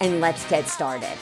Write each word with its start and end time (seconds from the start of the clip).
and 0.00 0.20
let's 0.20 0.48
get 0.48 0.66
started. 0.66 1.16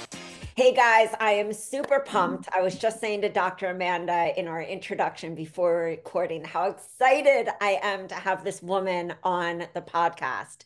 Hey 0.55 0.73
guys, 0.75 1.15
I 1.21 1.33
am 1.33 1.53
super 1.53 2.01
pumped. 2.01 2.49
I 2.55 2.63
was 2.63 2.77
just 2.77 3.01
saying 3.01 3.21
to 3.23 3.29
Dr. 3.29 3.67
Amanda 3.67 4.33
in 4.37 4.48
our 4.48 4.62
introduction 4.62 5.35
before 5.35 5.83
recording 5.83 6.45
how 6.45 6.70
excited 6.70 7.48
I 7.61 7.79
am 7.83 8.09
to 8.09 8.15
have 8.15 8.43
this 8.43 8.62
woman 8.62 9.15
on 9.23 9.65
the 9.75 9.81
podcast. 9.81 10.65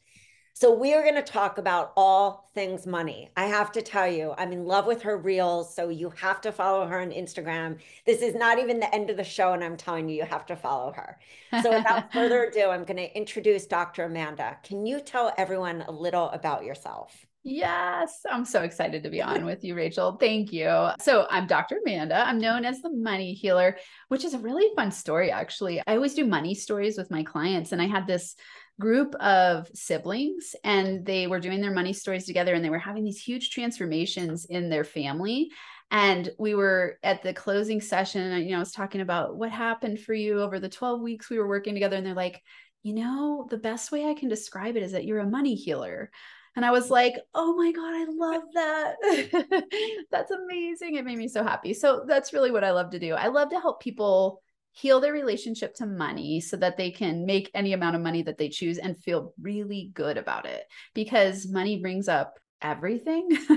So, 0.55 0.73
we 0.73 0.93
are 0.93 1.03
going 1.03 1.15
to 1.15 1.23
talk 1.23 1.57
about 1.57 1.93
all 1.97 2.51
things 2.55 2.87
money. 2.87 3.31
I 3.39 3.47
have 3.47 3.73
to 3.73 3.83
tell 3.83 4.07
you, 4.07 4.35
I'm 4.37 4.53
in 4.53 4.67
love 4.67 4.87
with 4.87 5.01
her 5.03 5.17
reels. 5.17 5.75
So, 5.75 5.89
you 5.89 6.11
have 6.17 6.43
to 6.43 6.53
follow 6.53 6.87
her 6.87 7.01
on 7.01 7.11
Instagram. 7.11 7.79
This 8.05 8.21
is 8.21 8.35
not 8.35 8.59
even 8.59 8.79
the 8.79 8.95
end 8.95 9.09
of 9.09 9.17
the 9.17 9.25
show, 9.25 9.55
and 9.55 9.65
I'm 9.65 9.79
telling 9.79 10.11
you, 10.11 10.17
you 10.17 10.25
have 10.25 10.45
to 10.47 10.57
follow 10.57 10.93
her. 10.93 11.19
So, 11.63 11.75
without 11.75 12.13
further 12.13 12.45
ado, 12.45 12.69
I'm 12.69 12.85
going 12.85 12.99
to 12.99 13.17
introduce 13.17 13.67
Dr. 13.67 14.05
Amanda. 14.05 14.59
Can 14.63 14.85
you 14.85 15.01
tell 15.01 15.33
everyone 15.39 15.83
a 15.89 15.91
little 15.91 16.29
about 16.31 16.65
yourself? 16.65 17.27
Yes, 17.45 18.21
I'm 18.31 18.45
so 18.45 18.63
excited 18.63 19.03
to 19.03 19.11
be 19.11 19.21
on 19.21 19.45
with 19.45 19.65
you, 19.65 19.75
Rachel. 19.75 20.13
Thank 20.13 20.53
you. 20.53 20.91
So, 21.01 21.27
I'm 21.29 21.49
Dr. 21.49 21.79
Amanda. 21.85 22.25
I'm 22.25 22.39
known 22.39 22.65
as 22.65 22.81
the 22.81 22.91
money 22.91 23.35
healer, 23.35 23.77
which 24.09 24.25
is 24.25 24.35
a 24.35 24.39
really 24.39 24.73
fun 24.77 24.93
story, 24.93 25.33
actually. 25.33 25.81
I 25.81 25.97
always 25.97 26.15
do 26.15 26.25
money 26.25 26.55
stories 26.55 26.97
with 26.97 27.11
my 27.11 27.25
clients, 27.25 27.73
and 27.73 27.83
I 27.83 27.87
had 27.87 28.07
this 28.07 28.37
group 28.81 29.15
of 29.17 29.69
siblings 29.75 30.55
and 30.65 31.05
they 31.05 31.27
were 31.27 31.41
doing 31.41 31.61
their 31.61 31.73
money 31.73 31.93
stories 31.93 32.25
together 32.25 32.55
and 32.55 32.65
they 32.65 32.71
were 32.71 32.79
having 32.79 33.05
these 33.05 33.21
huge 33.21 33.51
transformations 33.51 34.47
in 34.47 34.71
their 34.71 34.83
family 34.83 35.51
and 35.91 36.31
we 36.39 36.55
were 36.55 36.99
at 37.03 37.23
the 37.23 37.35
closing 37.35 37.81
session 37.81 38.43
you 38.43 38.51
know 38.51 38.57
i 38.57 38.59
was 38.59 38.73
talking 38.73 39.03
about 39.03 39.37
what 39.37 39.51
happened 39.51 40.01
for 40.01 40.15
you 40.15 40.41
over 40.41 40.59
the 40.59 40.71
12 40.71 41.03
weeks 41.03 41.29
we 41.29 41.39
were 41.39 41.47
working 41.47 41.75
together 41.75 41.97
and 41.97 42.07
they're 42.07 42.15
like 42.15 42.41
you 42.83 42.95
know 42.95 43.47
the 43.51 43.59
best 43.59 43.93
way 43.93 44.07
i 44.07 44.15
can 44.15 44.29
describe 44.29 44.75
it 44.75 44.83
is 44.83 44.93
that 44.93 45.05
you're 45.05 45.19
a 45.19 45.29
money 45.29 45.55
healer 45.55 46.11
and 46.55 46.65
I 46.65 46.71
was 46.71 46.91
like, 46.91 47.15
oh 47.35 47.55
my 47.57 47.73
God, 47.73 47.95
I 47.95 48.07
love 48.09 48.43
that. 48.55 50.05
that's 50.11 50.31
amazing. 50.31 50.97
It 50.97 51.05
made 51.05 51.19
me 51.19 51.29
so 51.29 51.43
happy. 51.43 51.73
So 51.73 52.05
that's 52.07 52.33
really 52.33 52.51
what 52.51 52.65
I 52.65 52.73
love 52.73 52.91
to 52.91 52.99
do. 52.99 53.15
I 53.15 53.29
love 53.29 53.51
to 53.51 53.61
help 53.61 53.81
people 53.81 54.43
heal 54.73 55.01
their 55.01 55.13
relationship 55.13 55.75
to 55.75 55.87
money 55.87 56.41
so 56.41 56.57
that 56.57 56.77
they 56.77 56.91
can 56.91 57.27
make 57.27 57.51
any 57.55 57.73
amount 57.73 57.97
of 57.97 58.03
money 58.03 58.23
that 58.23 58.39
they 58.39 58.49
choose 58.49 58.79
and 58.79 58.99
feel 58.99 59.35
really 59.41 59.91
good 59.95 60.17
about 60.17 60.47
it 60.47 60.65
because 60.95 61.47
money 61.49 61.81
brings 61.81 62.09
up 62.09 62.39
everything. 62.63 63.29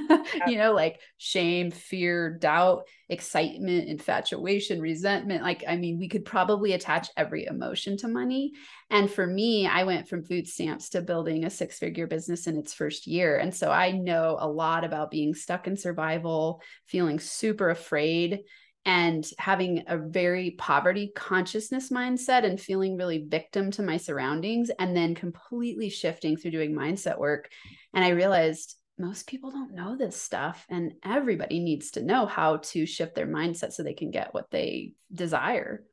You 0.47 0.57
know 0.57 0.73
like 0.73 0.99
shame 1.17 1.71
fear 1.71 2.37
doubt 2.39 2.87
excitement 3.09 3.87
infatuation 3.87 4.81
resentment. 4.81 5.43
Like 5.43 5.63
i 5.67 5.75
mean 5.75 5.97
we 5.99 6.09
could 6.09 6.25
probably 6.25 6.73
attach 6.73 7.09
every 7.15 7.45
emotion 7.45 7.97
to 7.97 8.07
money. 8.07 8.51
And 8.89 9.09
for 9.09 9.25
me 9.25 9.67
i 9.67 9.83
went 9.83 10.07
from 10.07 10.23
food 10.23 10.47
stamps 10.47 10.89
to 10.89 11.01
building 11.01 11.45
a 11.45 11.49
six 11.49 11.77
figure 11.77 12.07
business 12.07 12.47
in 12.47 12.57
its 12.57 12.73
first 12.73 13.07
year. 13.07 13.37
And 13.37 13.53
so 13.53 13.71
i 13.71 13.91
know 13.91 14.37
a 14.39 14.49
lot 14.49 14.83
about 14.83 15.11
being 15.11 15.33
stuck 15.33 15.67
in 15.67 15.77
survival 15.77 16.61
feeling 16.85 17.19
super 17.19 17.69
afraid 17.69 18.41
and 18.85 19.27
having 19.39 19.83
a 19.87 19.97
very 19.97 20.51
poverty 20.51 21.11
consciousness 21.15 21.89
mindset 21.89 22.45
and 22.45 22.61
feeling 22.61 22.97
really 22.97 23.25
victim 23.27 23.71
to 23.71 23.81
my 23.81 23.97
surroundings 23.97 24.69
and 24.77 24.95
then 24.95 25.15
completely 25.15 25.89
shifting 25.89 26.37
through 26.37 26.51
doing 26.51 26.73
mindset 26.73 27.17
work. 27.17 27.49
And 27.93 28.03
i 28.03 28.09
realized 28.09 28.75
most 28.97 29.27
people 29.27 29.51
don't 29.51 29.73
know 29.73 29.97
this 29.97 30.19
stuff 30.19 30.65
and 30.69 30.93
everybody 31.03 31.59
needs 31.59 31.91
to 31.91 32.03
know 32.03 32.25
how 32.25 32.57
to 32.57 32.85
shift 32.85 33.15
their 33.15 33.27
mindset 33.27 33.73
so 33.73 33.83
they 33.83 33.93
can 33.93 34.11
get 34.11 34.33
what 34.33 34.49
they 34.51 34.93
desire 35.13 35.83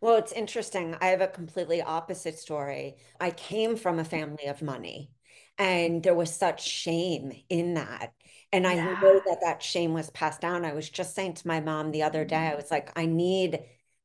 well 0.00 0.16
it's 0.16 0.32
interesting 0.32 0.96
i 1.00 1.06
have 1.06 1.20
a 1.20 1.28
completely 1.28 1.80
opposite 1.80 2.38
story 2.38 2.96
i 3.20 3.30
came 3.30 3.76
from 3.76 3.98
a 3.98 4.04
family 4.04 4.46
of 4.46 4.62
money 4.62 5.10
and 5.58 6.02
there 6.02 6.14
was 6.14 6.34
such 6.34 6.66
shame 6.66 7.32
in 7.48 7.74
that 7.74 8.12
and 8.52 8.66
I 8.66 8.74
yeah. 8.74 8.84
know 9.00 9.20
that 9.26 9.38
that 9.42 9.62
shame 9.62 9.94
was 9.94 10.10
passed 10.10 10.42
down. 10.42 10.64
I 10.64 10.74
was 10.74 10.88
just 10.88 11.14
saying 11.14 11.34
to 11.34 11.48
my 11.48 11.60
mom 11.60 11.90
the 11.90 12.02
other 12.02 12.24
day, 12.24 12.36
I 12.36 12.48
mm-hmm. 12.50 12.56
was 12.56 12.70
like, 12.70 12.92
I 12.96 13.06
need 13.06 13.60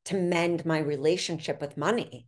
to 0.06 0.16
mend 0.16 0.64
my 0.64 0.78
relationship 0.78 1.60
with 1.60 1.76
money 1.76 2.26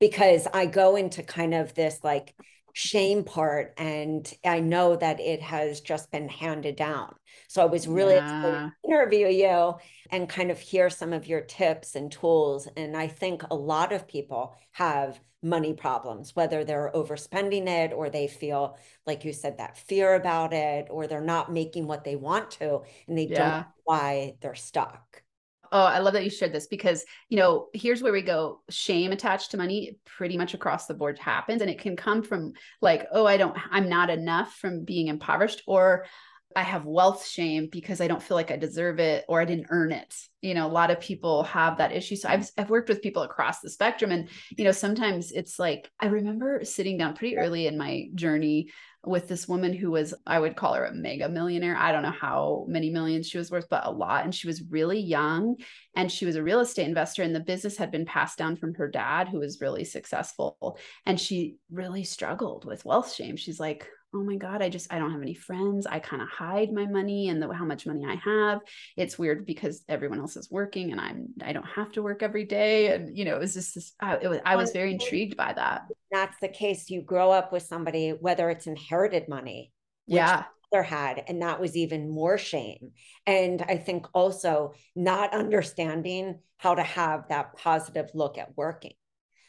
because 0.00 0.48
I 0.52 0.66
go 0.66 0.96
into 0.96 1.22
kind 1.22 1.54
of 1.54 1.74
this 1.74 2.00
like 2.02 2.34
shame 2.72 3.24
part 3.24 3.74
and 3.76 4.32
I 4.44 4.60
know 4.60 4.96
that 4.96 5.20
it 5.20 5.42
has 5.42 5.80
just 5.80 6.10
been 6.10 6.28
handed 6.28 6.76
down. 6.76 7.14
So 7.48 7.62
I 7.62 7.66
was 7.66 7.88
really 7.88 8.14
yeah. 8.14 8.38
excited 8.38 8.72
to 8.84 8.88
interview 8.88 9.26
you 9.28 9.74
and 10.10 10.28
kind 10.28 10.50
of 10.50 10.58
hear 10.58 10.90
some 10.90 11.12
of 11.12 11.26
your 11.26 11.40
tips 11.40 11.94
and 11.94 12.10
tools. 12.10 12.68
And 12.76 12.96
I 12.96 13.08
think 13.08 13.42
a 13.50 13.54
lot 13.54 13.92
of 13.92 14.08
people 14.08 14.56
have 14.72 15.20
money 15.42 15.72
problems, 15.72 16.36
whether 16.36 16.64
they're 16.64 16.90
overspending 16.94 17.66
it 17.66 17.92
or 17.92 18.10
they 18.10 18.28
feel, 18.28 18.78
like 19.06 19.24
you 19.24 19.32
said, 19.32 19.58
that 19.58 19.78
fear 19.78 20.14
about 20.14 20.52
it, 20.52 20.86
or 20.90 21.06
they're 21.06 21.20
not 21.20 21.52
making 21.52 21.86
what 21.86 22.04
they 22.04 22.16
want 22.16 22.50
to 22.52 22.82
and 23.08 23.16
they 23.16 23.26
yeah. 23.26 23.38
don't 23.38 23.48
know 23.48 23.64
why 23.84 24.34
they're 24.40 24.54
stuck. 24.54 25.22
Oh, 25.72 25.84
I 25.84 25.98
love 26.00 26.14
that 26.14 26.24
you 26.24 26.30
shared 26.30 26.52
this 26.52 26.66
because, 26.66 27.04
you 27.28 27.36
know, 27.36 27.68
here's 27.72 28.02
where 28.02 28.12
we 28.12 28.22
go. 28.22 28.60
Shame 28.70 29.12
attached 29.12 29.52
to 29.52 29.56
money 29.56 29.98
pretty 30.04 30.36
much 30.36 30.54
across 30.54 30.86
the 30.86 30.94
board 30.94 31.18
happens. 31.18 31.62
And 31.62 31.70
it 31.70 31.78
can 31.78 31.96
come 31.96 32.22
from 32.22 32.52
like, 32.80 33.06
oh, 33.12 33.26
I 33.26 33.36
don't, 33.36 33.56
I'm 33.70 33.88
not 33.88 34.10
enough 34.10 34.54
from 34.54 34.84
being 34.84 35.08
impoverished, 35.08 35.62
or 35.66 36.06
I 36.56 36.62
have 36.62 36.84
wealth 36.84 37.26
shame 37.26 37.68
because 37.70 38.00
I 38.00 38.08
don't 38.08 38.22
feel 38.22 38.36
like 38.36 38.50
I 38.50 38.56
deserve 38.56 38.98
it 38.98 39.24
or 39.28 39.40
I 39.40 39.44
didn't 39.44 39.68
earn 39.70 39.92
it. 39.92 40.14
You 40.42 40.54
know, 40.54 40.66
a 40.66 40.68
lot 40.68 40.90
of 40.90 40.98
people 40.98 41.44
have 41.44 41.78
that 41.78 41.92
issue. 41.92 42.16
So 42.16 42.28
I've 42.28 42.50
I've 42.58 42.70
worked 42.70 42.88
with 42.88 43.02
people 43.02 43.22
across 43.22 43.60
the 43.60 43.70
spectrum 43.70 44.10
and 44.10 44.28
you 44.56 44.64
know, 44.64 44.72
sometimes 44.72 45.30
it's 45.30 45.58
like 45.58 45.88
I 46.00 46.06
remember 46.06 46.64
sitting 46.64 46.98
down 46.98 47.14
pretty 47.14 47.38
early 47.38 47.66
in 47.66 47.78
my 47.78 48.06
journey 48.14 48.70
with 49.04 49.28
this 49.28 49.48
woman 49.48 49.72
who 49.72 49.90
was 49.90 50.12
I 50.26 50.38
would 50.38 50.56
call 50.56 50.74
her 50.74 50.84
a 50.84 50.92
mega 50.92 51.28
millionaire. 51.28 51.76
I 51.76 51.92
don't 51.92 52.02
know 52.02 52.10
how 52.10 52.66
many 52.68 52.90
millions 52.90 53.28
she 53.28 53.38
was 53.38 53.50
worth, 53.50 53.68
but 53.70 53.86
a 53.86 53.90
lot 53.90 54.24
and 54.24 54.34
she 54.34 54.46
was 54.46 54.62
really 54.68 55.00
young 55.00 55.56
and 55.96 56.12
she 56.12 56.26
was 56.26 56.36
a 56.36 56.42
real 56.42 56.60
estate 56.60 56.86
investor 56.86 57.22
and 57.22 57.34
the 57.34 57.40
business 57.40 57.76
had 57.76 57.90
been 57.90 58.04
passed 58.04 58.36
down 58.38 58.56
from 58.56 58.74
her 58.74 58.88
dad 58.88 59.28
who 59.28 59.38
was 59.38 59.60
really 59.60 59.84
successful 59.84 60.78
and 61.06 61.18
she 61.18 61.56
really 61.70 62.04
struggled 62.04 62.64
with 62.64 62.84
wealth 62.84 63.14
shame. 63.14 63.36
She's 63.36 63.60
like, 63.60 63.88
oh 64.14 64.22
my 64.22 64.36
god 64.36 64.60
i 64.62 64.68
just 64.68 64.92
i 64.92 64.98
don't 64.98 65.12
have 65.12 65.22
any 65.22 65.34
friends. 65.34 65.86
I 65.86 65.98
kind 65.98 66.22
of 66.22 66.28
hide 66.28 66.72
my 66.72 66.86
money 66.86 67.28
and 67.28 67.40
the, 67.40 67.52
how 67.52 67.64
much 67.64 67.86
money 67.86 68.04
i 68.06 68.14
have. 68.16 68.60
It's 68.96 69.18
weird 69.18 69.46
because 69.46 69.84
everyone 69.88 70.18
else 70.18 70.36
is 70.36 70.50
working 70.50 70.92
and 70.92 71.00
i'm 71.00 71.28
i 71.42 71.52
don't 71.52 71.66
have 71.66 71.92
to 71.92 72.02
work 72.02 72.22
every 72.22 72.44
day 72.44 72.94
and 72.94 73.16
you 73.16 73.24
know 73.24 73.36
it 73.36 73.40
was 73.40 73.54
just 73.54 73.74
this, 73.74 73.92
I, 74.00 74.16
it 74.16 74.28
was, 74.28 74.40
I 74.44 74.56
was 74.56 74.72
very 74.72 74.92
intrigued 74.92 75.36
by 75.36 75.52
that. 75.52 75.82
that's 76.10 76.36
the 76.40 76.48
case. 76.48 76.90
You 76.90 77.02
grow 77.02 77.30
up 77.30 77.52
with 77.52 77.62
somebody 77.62 78.10
whether 78.10 78.50
it's 78.50 78.66
inherited 78.66 79.28
money 79.28 79.72
yeah. 80.06 80.44
mother 80.72 80.82
had 80.82 81.24
and 81.28 81.42
that 81.42 81.60
was 81.60 81.76
even 81.76 82.10
more 82.10 82.38
shame. 82.38 82.90
And 83.26 83.62
i 83.62 83.76
think 83.76 84.06
also 84.12 84.74
not 84.96 85.34
understanding 85.34 86.40
how 86.56 86.74
to 86.74 86.82
have 86.82 87.28
that 87.28 87.56
positive 87.56 88.10
look 88.14 88.38
at 88.38 88.56
working. 88.56 88.92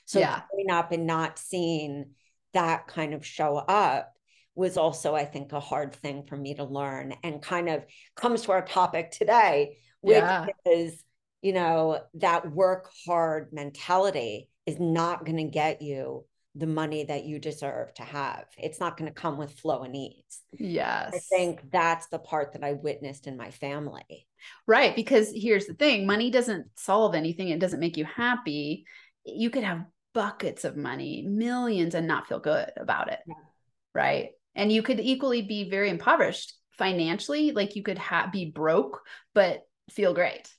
So 0.06 0.20
yeah. 0.20 0.42
growing 0.50 0.72
up 0.72 0.92
and 0.92 1.08
not 1.08 1.40
seeing 1.40 2.12
that 2.54 2.88
kind 2.88 3.14
of 3.14 3.26
show 3.26 3.58
up 3.58 4.14
was 4.56 4.78
also, 4.78 5.16
I 5.16 5.26
think, 5.26 5.54
a 5.54 5.60
hard 5.60 5.94
thing 5.94 6.24
for 6.24 6.36
me 6.36 6.56
to 6.56 6.64
learn 6.64 7.16
and 7.24 7.42
kind 7.42 7.70
of 7.70 7.86
comes 8.16 8.44
to 8.44 8.52
our 8.52 8.62
topic 8.62 9.12
today, 9.12 9.78
which 10.02 10.18
yeah. 10.18 10.48
is, 10.66 11.04
you 11.42 11.54
know, 11.54 12.02
that 12.16 12.52
work 12.52 12.90
hard 13.06 13.54
mentality 13.54 14.50
is 14.66 14.80
not 14.80 15.26
going 15.26 15.38
to 15.38 15.44
get 15.46 15.82
you 15.82 16.26
the 16.56 16.68
money 16.68 17.06
that 17.06 17.24
you 17.24 17.40
deserve 17.40 17.94
to 17.94 18.04
have. 18.04 18.44
It's 18.58 18.80
not 18.80 18.98
going 18.98 19.12
to 19.12 19.20
come 19.20 19.38
with 19.38 19.58
flow 19.58 19.84
and 19.84 19.96
ease. 19.96 20.42
Yes. 20.60 21.14
I 21.16 21.20
think 21.20 21.72
that's 21.72 22.08
the 22.08 22.20
part 22.20 22.54
that 22.54 22.64
I 22.64 22.74
witnessed 22.74 23.26
in 23.26 23.38
my 23.38 23.52
family. 23.52 24.28
Right. 24.68 24.94
Because 24.96 25.32
here's 25.34 25.66
the 25.66 25.74
thing 25.74 26.06
money 26.06 26.30
doesn't 26.30 26.68
solve 26.76 27.16
anything, 27.16 27.50
it 27.50 27.60
doesn't 27.60 27.80
make 27.80 27.96
you 27.96 28.06
happy. 28.06 28.86
You 29.26 29.50
could 29.50 29.64
have 29.64 29.86
buckets 30.14 30.66
of 30.66 30.76
money, 30.76 31.26
millions, 31.26 31.96
and 31.96 32.08
not 32.08 32.28
feel 32.28 32.40
good 32.40 32.70
about 32.76 33.12
it. 33.12 33.20
Yeah. 33.26 33.34
Right. 33.94 34.30
And 34.56 34.72
you 34.72 34.84
could 34.84 35.00
equally 35.00 35.42
be 35.42 35.70
very 35.70 35.90
impoverished 35.90 36.54
financially. 36.72 37.52
Like 37.52 37.76
you 37.76 37.84
could 37.84 37.98
ha- 37.98 38.30
be 38.32 38.52
broke, 38.52 39.02
but 39.34 39.62
feel 39.90 40.14
great 40.14 40.50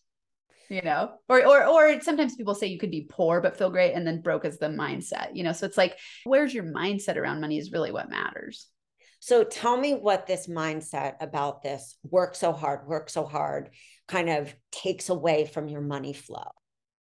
you 0.72 0.80
know? 0.82 1.12
Or 1.28 1.46
or 1.46 1.66
or 1.66 2.00
sometimes 2.00 2.34
people 2.34 2.54
say 2.54 2.66
you 2.66 2.78
could 2.78 2.90
be 2.90 3.06
poor 3.08 3.40
but 3.40 3.56
feel 3.56 3.70
great 3.70 3.92
and 3.92 4.06
then 4.06 4.22
broke 4.22 4.44
is 4.44 4.58
the 4.58 4.66
mindset 4.66 5.28
you 5.34 5.44
know? 5.44 5.52
So 5.52 5.66
it's 5.66 5.76
like 5.76 5.98
where's 6.24 6.54
your 6.54 6.64
mindset 6.64 7.16
around 7.16 7.40
money 7.40 7.58
is 7.58 7.72
really 7.72 7.92
what 7.92 8.10
matters. 8.10 8.68
So 9.20 9.44
tell 9.44 9.76
me 9.76 9.92
what 9.92 10.26
this 10.26 10.48
mindset 10.48 11.14
about 11.20 11.62
this 11.62 11.96
work 12.02 12.34
so 12.34 12.52
hard 12.52 12.88
work 12.88 13.10
so 13.10 13.24
hard 13.24 13.70
kind 14.08 14.30
of 14.30 14.54
takes 14.72 15.10
away 15.10 15.46
from 15.46 15.68
your 15.68 15.82
money 15.82 16.14
flow. 16.14 16.50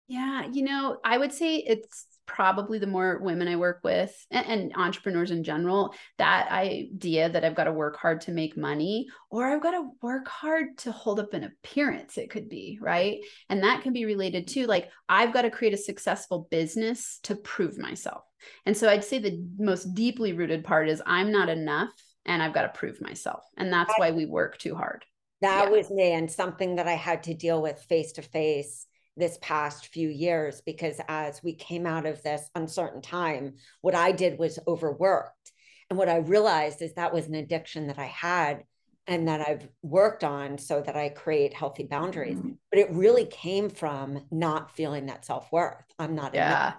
Yeah 0.07 0.47
you 0.51 0.63
know 0.63 0.97
i 1.05 1.17
would 1.17 1.31
say 1.31 1.57
it's 1.57 2.05
probably 2.31 2.79
the 2.79 2.87
more 2.87 3.19
women 3.19 3.47
I 3.47 3.57
work 3.57 3.81
with 3.83 4.25
and, 4.31 4.45
and, 4.45 4.73
entrepreneurs 4.75 5.31
in 5.31 5.43
general, 5.43 5.93
that 6.17 6.49
idea 6.49 7.29
that 7.29 7.43
I've 7.43 7.55
got 7.55 7.65
to 7.65 7.73
work 7.73 7.97
hard 7.97 8.21
to 8.21 8.31
make 8.31 8.55
money 8.55 9.07
or 9.29 9.45
I've 9.45 9.61
got 9.61 9.71
to 9.71 9.89
work 10.01 10.27
hard 10.27 10.77
to 10.79 10.91
hold 10.91 11.19
up 11.19 11.33
an 11.33 11.43
appearance, 11.43 12.17
it 12.17 12.29
could 12.29 12.47
be, 12.47 12.79
right? 12.81 13.19
And 13.49 13.63
that 13.63 13.81
can 13.81 13.91
be 13.91 14.05
related 14.05 14.47
to 14.49 14.65
like, 14.65 14.89
I've 15.09 15.33
got 15.33 15.41
to 15.41 15.51
create 15.51 15.73
a 15.73 15.77
successful 15.77 16.47
business 16.49 17.19
to 17.23 17.35
prove 17.35 17.77
myself. 17.77 18.23
And 18.65 18.75
so 18.75 18.89
I'd 18.89 19.03
say 19.03 19.19
the 19.19 19.45
most 19.59 19.93
deeply 19.93 20.33
rooted 20.33 20.63
part 20.63 20.89
is 20.89 21.01
I'm 21.05 21.31
not 21.31 21.49
enough 21.49 21.91
and 22.25 22.41
I've 22.41 22.53
got 22.53 22.63
to 22.63 22.79
prove 22.79 23.01
myself. 23.01 23.43
And 23.57 23.71
that's 23.71 23.93
why 23.97 24.11
we 24.11 24.25
work 24.25 24.57
too 24.57 24.75
hard. 24.75 25.03
That 25.41 25.65
yeah. 25.65 25.69
was 25.69 25.89
me 25.89 26.13
and 26.13 26.31
something 26.31 26.75
that 26.75 26.87
I 26.87 26.93
had 26.93 27.23
to 27.23 27.33
deal 27.33 27.61
with 27.61 27.83
face 27.89 28.13
to 28.13 28.21
face 28.21 28.85
this 29.17 29.37
past 29.41 29.87
few 29.87 30.09
years 30.09 30.61
because 30.65 30.99
as 31.07 31.43
we 31.43 31.53
came 31.53 31.85
out 31.85 32.05
of 32.05 32.21
this 32.23 32.49
uncertain 32.55 33.01
time, 33.01 33.55
what 33.81 33.95
I 33.95 34.11
did 34.11 34.39
was 34.39 34.59
overworked. 34.67 35.51
And 35.89 35.97
what 35.97 36.09
I 36.09 36.17
realized 36.17 36.81
is 36.81 36.93
that 36.93 37.13
was 37.13 37.27
an 37.27 37.35
addiction 37.35 37.87
that 37.87 37.99
I 37.99 38.05
had 38.05 38.63
and 39.07 39.27
that 39.27 39.41
I've 39.41 39.67
worked 39.81 40.23
on 40.23 40.57
so 40.57 40.81
that 40.81 40.95
I 40.95 41.09
create 41.09 41.53
healthy 41.53 41.83
boundaries. 41.83 42.37
Mm-hmm. 42.37 42.51
But 42.69 42.79
it 42.79 42.91
really 42.91 43.25
came 43.25 43.69
from 43.69 44.25
not 44.31 44.71
feeling 44.75 45.07
that 45.07 45.25
self 45.25 45.51
worth. 45.51 45.83
I'm 45.99 46.15
not 46.15 46.33
yeah. 46.33 46.47
enough. 46.47 46.75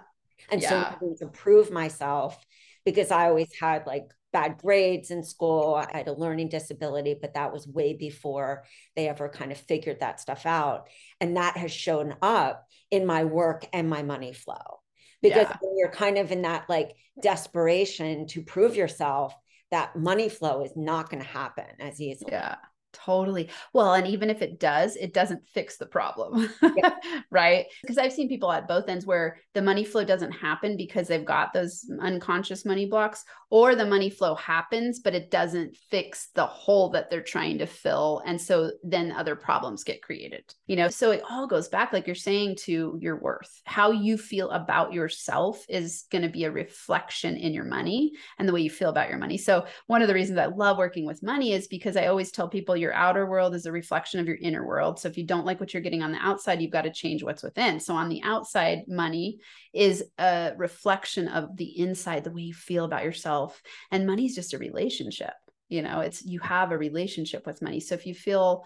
And 0.51 0.61
yeah. 0.61 0.95
so 0.99 1.13
to 1.19 1.27
prove 1.27 1.71
myself 1.71 2.43
because 2.85 3.11
I 3.11 3.27
always 3.27 3.51
had 3.59 3.85
like 3.85 4.11
bad 4.33 4.57
grades 4.57 5.11
in 5.11 5.23
school. 5.23 5.75
I 5.75 5.97
had 5.97 6.07
a 6.07 6.13
learning 6.13 6.49
disability, 6.49 7.15
but 7.19 7.35
that 7.35 7.53
was 7.53 7.67
way 7.67 7.93
before 7.93 8.65
they 8.95 9.07
ever 9.07 9.29
kind 9.29 9.51
of 9.51 9.57
figured 9.57 10.01
that 10.01 10.19
stuff 10.19 10.45
out. 10.45 10.89
And 11.21 11.37
that 11.37 11.55
has 11.55 11.71
shown 11.71 12.15
up 12.21 12.67
in 12.91 13.05
my 13.05 13.23
work 13.23 13.65
and 13.71 13.89
my 13.89 14.03
money 14.03 14.33
flow. 14.33 14.81
Because 15.21 15.47
yeah. 15.49 15.57
when 15.61 15.77
you're 15.77 15.91
kind 15.91 16.17
of 16.17 16.31
in 16.31 16.41
that 16.41 16.67
like 16.67 16.95
desperation 17.21 18.27
to 18.27 18.41
prove 18.41 18.75
yourself, 18.75 19.33
that 19.71 19.95
money 19.95 20.27
flow 20.27 20.63
is 20.63 20.73
not 20.75 21.09
going 21.09 21.23
to 21.23 21.29
happen 21.29 21.65
as 21.79 22.01
easily. 22.01 22.33
Yeah. 22.33 22.55
Totally. 22.93 23.49
Well, 23.73 23.93
and 23.93 24.07
even 24.07 24.29
if 24.29 24.41
it 24.41 24.59
does, 24.59 24.95
it 24.95 25.13
doesn't 25.13 25.47
fix 25.47 25.77
the 25.77 25.85
problem. 25.85 26.49
Yeah. 26.61 26.95
right. 27.31 27.65
Because 27.81 27.97
I've 27.97 28.13
seen 28.13 28.29
people 28.29 28.51
at 28.51 28.67
both 28.67 28.87
ends 28.87 29.05
where 29.05 29.37
the 29.53 29.61
money 29.61 29.83
flow 29.83 30.05
doesn't 30.05 30.31
happen 30.31 30.77
because 30.77 31.07
they've 31.07 31.25
got 31.25 31.53
those 31.53 31.89
unconscious 32.01 32.65
money 32.65 32.85
blocks, 32.85 33.25
or 33.49 33.75
the 33.75 33.85
money 33.85 34.09
flow 34.09 34.33
happens, 34.33 34.99
but 34.99 35.13
it 35.13 35.29
doesn't 35.29 35.77
fix 35.77 36.29
the 36.33 36.45
hole 36.45 36.89
that 36.89 37.11
they're 37.11 37.21
trying 37.21 37.59
to 37.59 37.67
fill. 37.67 38.23
And 38.25 38.41
so 38.41 38.71
then 38.83 39.11
other 39.11 39.35
problems 39.35 39.83
get 39.83 40.01
created, 40.01 40.43
you 40.65 40.75
know? 40.75 40.89
So 40.89 41.11
it 41.11 41.21
all 41.29 41.45
goes 41.45 41.67
back, 41.67 41.93
like 41.93 42.07
you're 42.07 42.15
saying, 42.15 42.55
to 42.61 42.97
your 42.99 43.17
worth. 43.17 43.61
How 43.65 43.91
you 43.91 44.17
feel 44.17 44.49
about 44.49 44.91
yourself 44.91 45.63
is 45.69 46.05
going 46.11 46.23
to 46.23 46.29
be 46.29 46.45
a 46.45 46.51
reflection 46.51 47.37
in 47.37 47.53
your 47.53 47.65
money 47.65 48.13
and 48.39 48.49
the 48.49 48.53
way 48.53 48.61
you 48.61 48.71
feel 48.71 48.89
about 48.89 49.09
your 49.09 49.19
money. 49.19 49.37
So 49.37 49.67
one 49.85 50.01
of 50.01 50.07
the 50.07 50.15
reasons 50.15 50.39
I 50.39 50.45
love 50.45 50.79
working 50.79 51.05
with 51.05 51.21
money 51.21 51.53
is 51.53 51.67
because 51.67 51.95
I 51.95 52.07
always 52.07 52.31
tell 52.31 52.49
people 52.49 52.75
your 52.83 52.93
outer 52.93 53.25
world 53.25 53.55
is 53.55 53.65
a 53.65 53.71
reflection 53.71 54.19
of 54.19 54.27
your 54.27 54.37
inner 54.39 54.65
world. 54.65 54.99
So 54.99 55.07
if 55.09 55.17
you 55.17 55.25
don't 55.25 55.45
like 55.45 55.59
what 55.59 55.73
you're 55.73 55.81
getting 55.81 56.03
on 56.03 56.11
the 56.11 56.19
outside, 56.19 56.61
you've 56.61 56.71
got 56.71 56.83
to 56.83 56.91
change 56.91 57.23
what's 57.23 57.41
within. 57.41 57.79
So 57.79 57.95
on 57.95 58.09
the 58.09 58.21
outside, 58.23 58.83
money 58.87 59.39
is 59.73 60.03
a 60.19 60.51
reflection 60.57 61.27
of 61.27 61.57
the 61.57 61.79
inside, 61.79 62.23
the 62.23 62.31
way 62.31 62.41
you 62.41 62.53
feel 62.53 62.85
about 62.85 63.03
yourself. 63.03 63.61
And 63.91 64.05
money 64.05 64.25
is 64.25 64.35
just 64.35 64.53
a 64.53 64.59
relationship. 64.59 65.33
You 65.69 65.81
know, 65.81 66.01
it's 66.01 66.23
you 66.23 66.39
have 66.41 66.71
a 66.71 66.77
relationship 66.77 67.47
with 67.47 67.61
money. 67.61 67.79
So 67.79 67.95
if 67.95 68.05
you 68.05 68.13
feel 68.13 68.63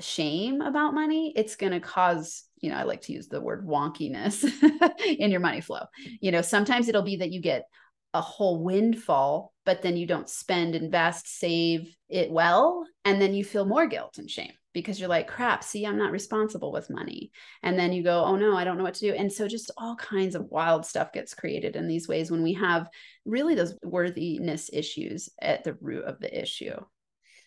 shame 0.00 0.60
about 0.60 0.94
money, 0.94 1.32
it's 1.36 1.56
going 1.56 1.72
to 1.72 1.80
cause, 1.80 2.44
you 2.60 2.70
know, 2.70 2.76
I 2.76 2.84
like 2.84 3.02
to 3.02 3.12
use 3.12 3.28
the 3.28 3.40
word 3.40 3.66
wonkiness 3.66 4.44
in 5.06 5.30
your 5.30 5.40
money 5.40 5.60
flow. 5.60 5.84
You 6.20 6.30
know, 6.32 6.42
sometimes 6.42 6.88
it'll 6.88 7.02
be 7.02 7.16
that 7.16 7.32
you 7.32 7.40
get 7.40 7.64
a 8.14 8.20
whole 8.20 8.62
windfall, 8.62 9.52
but 9.66 9.82
then 9.82 9.96
you 9.96 10.06
don't 10.06 10.30
spend, 10.30 10.74
invest, 10.74 11.28
save 11.28 11.94
it 12.08 12.30
well. 12.30 12.86
And 13.04 13.20
then 13.20 13.34
you 13.34 13.44
feel 13.44 13.66
more 13.66 13.86
guilt 13.86 14.16
and 14.16 14.30
shame 14.30 14.52
because 14.72 15.00
you're 15.00 15.08
like, 15.08 15.26
crap, 15.26 15.64
see, 15.64 15.84
I'm 15.84 15.98
not 15.98 16.12
responsible 16.12 16.70
with 16.70 16.88
money. 16.88 17.32
And 17.62 17.78
then 17.78 17.92
you 17.92 18.04
go, 18.04 18.24
oh 18.24 18.36
no, 18.36 18.56
I 18.56 18.62
don't 18.62 18.78
know 18.78 18.84
what 18.84 18.94
to 18.94 19.10
do. 19.10 19.12
And 19.12 19.30
so 19.30 19.48
just 19.48 19.72
all 19.76 19.96
kinds 19.96 20.36
of 20.36 20.46
wild 20.50 20.86
stuff 20.86 21.12
gets 21.12 21.34
created 21.34 21.74
in 21.76 21.88
these 21.88 22.06
ways 22.06 22.30
when 22.30 22.42
we 22.42 22.52
have 22.54 22.88
really 23.24 23.56
those 23.56 23.74
worthiness 23.82 24.70
issues 24.72 25.28
at 25.42 25.64
the 25.64 25.74
root 25.80 26.04
of 26.04 26.20
the 26.20 26.40
issue. 26.40 26.76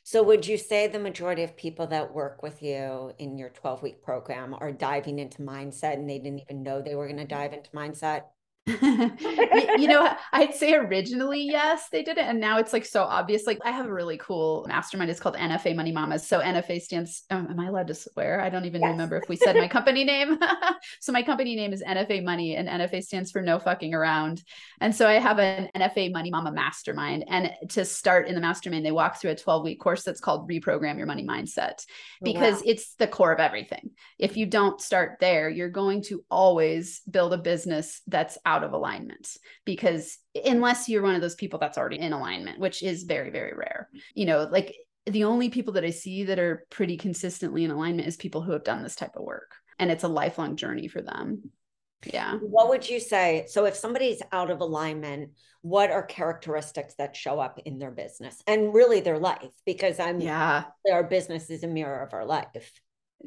So, 0.04 0.24
would 0.24 0.48
you 0.48 0.58
say 0.58 0.88
the 0.88 0.98
majority 0.98 1.44
of 1.44 1.56
people 1.56 1.86
that 1.88 2.16
work 2.16 2.42
with 2.42 2.64
you 2.64 3.12
in 3.20 3.38
your 3.38 3.50
12 3.50 3.84
week 3.84 4.02
program 4.02 4.56
are 4.60 4.72
diving 4.72 5.20
into 5.20 5.44
mindset 5.44 5.94
and 5.94 6.10
they 6.10 6.18
didn't 6.18 6.40
even 6.40 6.64
know 6.64 6.82
they 6.82 6.96
were 6.96 7.06
going 7.06 7.20
to 7.20 7.26
dive 7.26 7.54
into 7.54 7.70
mindset? 7.72 8.24
you 9.80 9.88
know, 9.88 10.12
I'd 10.32 10.54
say 10.54 10.74
originally, 10.74 11.44
yes, 11.44 11.90
they 11.92 12.04
did 12.04 12.18
it. 12.18 12.26
And 12.26 12.40
now 12.40 12.60
it's 12.60 12.74
like 12.74 12.86
so 12.86 13.04
obvious. 13.04 13.48
Like 13.48 13.60
I 13.64 13.72
have 13.72 13.86
a 13.86 13.94
really 13.94 14.18
cool 14.18 14.66
mastermind. 14.68 15.10
It's 15.10 15.20
called 15.20 15.36
NFA 15.36 15.76
Money 15.76 15.92
Mamas. 15.92 16.28
So 16.28 16.40
NFA 16.40 16.82
stands, 16.82 17.24
um, 17.30 17.48
am 17.50 17.60
I 17.60 17.68
allowed 17.68 17.88
to 17.88 17.96
swear? 17.96 18.42
I 18.42 18.50
don't 18.50 18.66
even 18.66 18.82
yes. 18.82 18.92
remember 18.92 19.18
if 19.18 19.28
we 19.28 19.36
said 19.36 19.56
my 19.56 19.68
company 19.68 20.04
name. 20.04 20.38
so 21.00 21.12
my 21.12 21.24
company 21.24 21.56
name 21.56 21.74
is 21.74 21.84
NFA 21.84 22.24
Money 22.24 22.56
and 22.56 22.68
NFA 22.68 23.04
stands 23.04 23.32
for 23.32 23.42
no 23.42 23.60
fucking 23.60 23.94
around. 23.94 24.44
And 24.80 24.96
so 24.96 25.08
I 25.08 25.14
have 25.14 25.40
an 25.40 25.70
NFA 25.76 26.12
Money 26.12 26.30
Mama 26.30 26.52
mastermind. 26.52 27.26
And 27.28 27.52
to 27.70 27.86
start 27.86 28.28
in 28.28 28.36
the 28.36 28.42
mastermind, 28.42 28.86
they 28.86 28.92
walk 28.92 29.20
through 29.20 29.32
a 29.32 29.36
12 29.36 29.64
week 29.64 29.80
course 29.80 30.04
that's 30.04 30.22
called 30.22 30.50
Reprogram 30.50 30.98
Your 30.98 31.08
Money 31.08 31.26
Mindset 31.26 31.86
because 32.22 32.58
wow. 32.58 32.64
it's 32.66 32.96
the 32.96 33.08
core 33.08 33.34
of 33.34 33.40
everything. 33.40 33.92
If 34.18 34.38
you 34.38 34.46
don't 34.46 34.82
start 34.82 35.18
there, 35.20 35.50
you're 35.50 35.70
going 35.70 36.04
to 36.04 36.24
always 36.30 37.02
build 37.10 37.34
a 37.34 37.38
business 37.38 38.02
that's 38.08 38.38
out 38.46 38.59
of 38.64 38.74
alignment 38.74 39.38
because 39.66 40.18
unless 40.46 40.90
you're 40.90 41.02
one 41.02 41.16
of 41.16 41.22
those 41.22 41.36
people 41.36 41.60
that's 41.60 41.78
already 41.78 42.00
in 42.00 42.14
alignment, 42.14 42.60
which 42.60 42.84
is 42.84 43.04
very, 43.04 43.30
very 43.30 43.54
rare, 43.54 43.90
you 44.14 44.26
know, 44.26 44.48
like 44.52 44.76
the 45.06 45.24
only 45.24 45.50
people 45.50 45.74
that 45.74 45.86
I 45.86 45.90
see 45.90 46.26
that 46.26 46.40
are 46.40 46.66
pretty 46.70 46.98
consistently 46.98 47.64
in 47.64 47.72
alignment 47.72 48.08
is 48.08 48.18
people 48.18 48.42
who 48.42 48.52
have 48.52 48.64
done 48.64 48.84
this 48.84 48.96
type 48.96 49.16
of 49.16 49.24
work. 49.24 49.56
And 49.78 49.92
it's 49.92 50.04
a 50.04 50.10
lifelong 50.10 50.56
journey 50.56 50.88
for 50.88 51.02
them. 51.02 51.52
Yeah. 52.06 52.38
What 52.42 52.70
would 52.70 52.90
you 52.90 53.00
say? 53.00 53.46
So, 53.50 53.66
if 53.66 53.76
somebody's 53.76 54.22
out 54.32 54.52
of 54.52 54.62
alignment, 54.62 55.32
what 55.62 55.92
are 55.92 56.04
characteristics 56.04 56.96
that 56.96 57.16
show 57.16 57.40
up 57.40 57.60
in 57.66 57.78
their 57.78 57.92
business 57.92 58.42
and 58.48 58.74
really 58.74 59.02
their 59.02 59.20
life? 59.20 59.52
Because 59.66 60.00
I'm, 60.00 60.22
yeah, 60.22 60.64
our 60.92 61.04
business 61.04 61.50
is 61.50 61.64
a 61.64 61.68
mirror 61.68 62.02
of 62.02 62.14
our 62.14 62.26
life. 62.26 62.72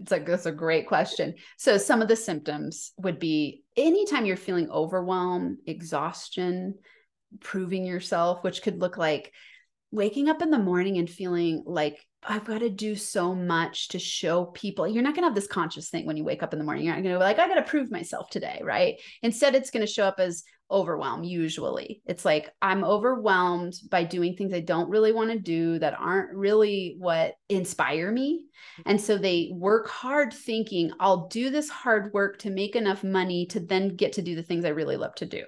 It's 0.01 0.11
like 0.11 0.27
that's 0.27 0.47
a 0.47 0.53
great 0.53 0.87
question. 0.87 1.35
So 1.59 1.77
some 1.77 2.03
of 2.03 2.09
the 2.09 2.17
symptoms 2.17 2.93
would 2.99 3.19
be 3.19 3.63
anytime 3.77 4.25
you're 4.25 4.37
feeling 4.37 4.71
overwhelmed, 4.71 5.59
exhaustion, 5.67 6.77
proving 7.41 7.85
yourself, 7.85 8.43
which 8.43 8.63
could 8.63 8.81
look 8.81 8.97
like 8.97 9.33
waking 9.91 10.29
up 10.29 10.43
in 10.43 10.51
the 10.51 10.59
morning 10.59 10.99
and 10.99 11.09
feeling 11.09 11.63
like 11.67 12.05
I've 12.25 12.45
got 12.45 12.59
to 12.59 12.71
do 12.71 12.95
so 12.95 13.35
much 13.35 13.89
to 13.89 13.99
show 13.99 14.47
people. 14.47 14.87
You're 14.87 15.03
not 15.03 15.15
going 15.15 15.23
to 15.23 15.29
have 15.29 15.35
this 15.35 15.49
conscious 15.49 15.91
thing 15.91 16.07
when 16.07 16.17
you 16.17 16.25
wake 16.25 16.43
up 16.43 16.53
in 16.53 16.59
the 16.59 16.65
morning. 16.65 16.85
You're 16.85 16.95
not 16.95 17.03
going 17.03 17.15
to 17.15 17.19
be 17.19 17.25
like, 17.25 17.39
I 17.39 17.49
got 17.49 17.57
to 17.57 17.63
prove 17.63 17.91
myself 17.91 18.31
today, 18.31 18.61
right? 18.63 19.01
Instead, 19.23 19.55
it's 19.55 19.71
going 19.71 19.85
to 19.85 19.93
show 19.93 20.05
up 20.05 20.17
as 20.19 20.45
overwhelm. 20.73 21.23
Usually, 21.23 22.03
it's 22.07 22.25
like 22.25 22.53
I'm 22.61 22.83
overwhelmed 22.83 23.75
by 23.91 24.05
doing 24.05 24.35
things 24.35 24.53
I 24.53 24.61
don't 24.61 24.89
really 24.89 25.13
want 25.13 25.31
to 25.31 25.39
do 25.39 25.79
that 25.79 25.99
aren't 25.99 26.35
really 26.35 26.97
what 26.99 27.35
inspire 27.49 28.11
me. 28.11 28.47
And 28.87 29.01
so 29.01 29.19
they 29.19 29.51
work 29.53 29.89
hard 29.89 30.33
thinking, 30.33 30.93
I'll 30.99 31.29
do 31.29 31.51
this 31.51 31.69
hard 31.69 32.13
work 32.13 32.39
to 32.39 32.51
make 32.51 32.75
enough 32.75 33.05
money 33.05 33.47
to 33.47 33.61
then 33.61 33.97
get 33.97 34.15
to 34.15 34.23
do 34.23 34.35
the 34.35 34.43
things 34.43 34.65
I 34.65 34.71
really 34.71 34.97
love 34.97 35.15
to 35.17 35.27
do. 35.27 35.45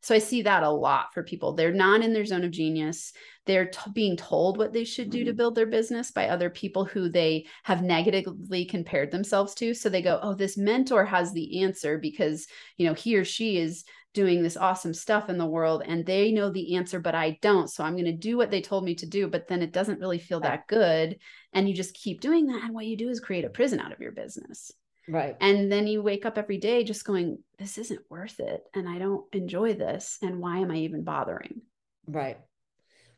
So 0.00 0.14
I 0.14 0.18
see 0.18 0.42
that 0.42 0.62
a 0.62 0.70
lot 0.70 1.12
for 1.12 1.22
people. 1.22 1.52
They're 1.52 1.72
not 1.72 2.02
in 2.02 2.12
their 2.12 2.24
zone 2.24 2.44
of 2.44 2.52
genius. 2.52 3.12
They're 3.46 3.66
t- 3.66 3.90
being 3.92 4.16
told 4.16 4.56
what 4.56 4.72
they 4.72 4.84
should 4.84 5.10
do 5.10 5.24
to 5.24 5.30
mm-hmm. 5.30 5.36
build 5.36 5.54
their 5.54 5.66
business 5.66 6.10
by 6.12 6.28
other 6.28 6.50
people 6.50 6.84
who 6.84 7.08
they 7.08 7.46
have 7.64 7.82
negatively 7.82 8.64
compared 8.64 9.10
themselves 9.10 9.54
to. 9.56 9.74
So 9.74 9.88
they 9.88 10.02
go, 10.02 10.20
"Oh, 10.22 10.34
this 10.34 10.56
mentor 10.56 11.04
has 11.04 11.32
the 11.32 11.62
answer 11.62 11.98
because, 11.98 12.46
you 12.76 12.86
know, 12.86 12.94
he 12.94 13.16
or 13.16 13.24
she 13.24 13.58
is 13.58 13.84
doing 14.18 14.42
this 14.42 14.56
awesome 14.56 14.92
stuff 14.92 15.28
in 15.28 15.38
the 15.38 15.46
world 15.46 15.80
and 15.86 16.04
they 16.04 16.32
know 16.32 16.50
the 16.50 16.74
answer, 16.74 16.98
but 16.98 17.14
I 17.14 17.38
don't. 17.40 17.70
So 17.70 17.84
I'm 17.84 17.92
going 17.92 18.06
to 18.06 18.12
do 18.12 18.36
what 18.36 18.50
they 18.50 18.60
told 18.60 18.82
me 18.82 18.96
to 18.96 19.06
do, 19.06 19.28
but 19.28 19.46
then 19.46 19.62
it 19.62 19.72
doesn't 19.72 20.00
really 20.00 20.18
feel 20.18 20.40
right. 20.40 20.50
that 20.50 20.66
good. 20.66 21.20
And 21.52 21.68
you 21.68 21.74
just 21.74 21.94
keep 21.94 22.20
doing 22.20 22.46
that. 22.46 22.64
And 22.64 22.74
what 22.74 22.86
you 22.86 22.96
do 22.96 23.10
is 23.10 23.20
create 23.20 23.44
a 23.44 23.48
prison 23.48 23.78
out 23.78 23.92
of 23.92 24.00
your 24.00 24.10
business. 24.10 24.72
Right. 25.08 25.36
And 25.40 25.70
then 25.70 25.86
you 25.86 26.02
wake 26.02 26.26
up 26.26 26.36
every 26.36 26.58
day 26.58 26.82
just 26.82 27.04
going, 27.04 27.38
this 27.60 27.78
isn't 27.78 28.00
worth 28.10 28.40
it. 28.40 28.60
And 28.74 28.88
I 28.88 28.98
don't 28.98 29.24
enjoy 29.32 29.74
this. 29.74 30.18
And 30.20 30.40
why 30.40 30.58
am 30.58 30.72
I 30.72 30.78
even 30.78 31.04
bothering? 31.04 31.62
Right. 32.08 32.38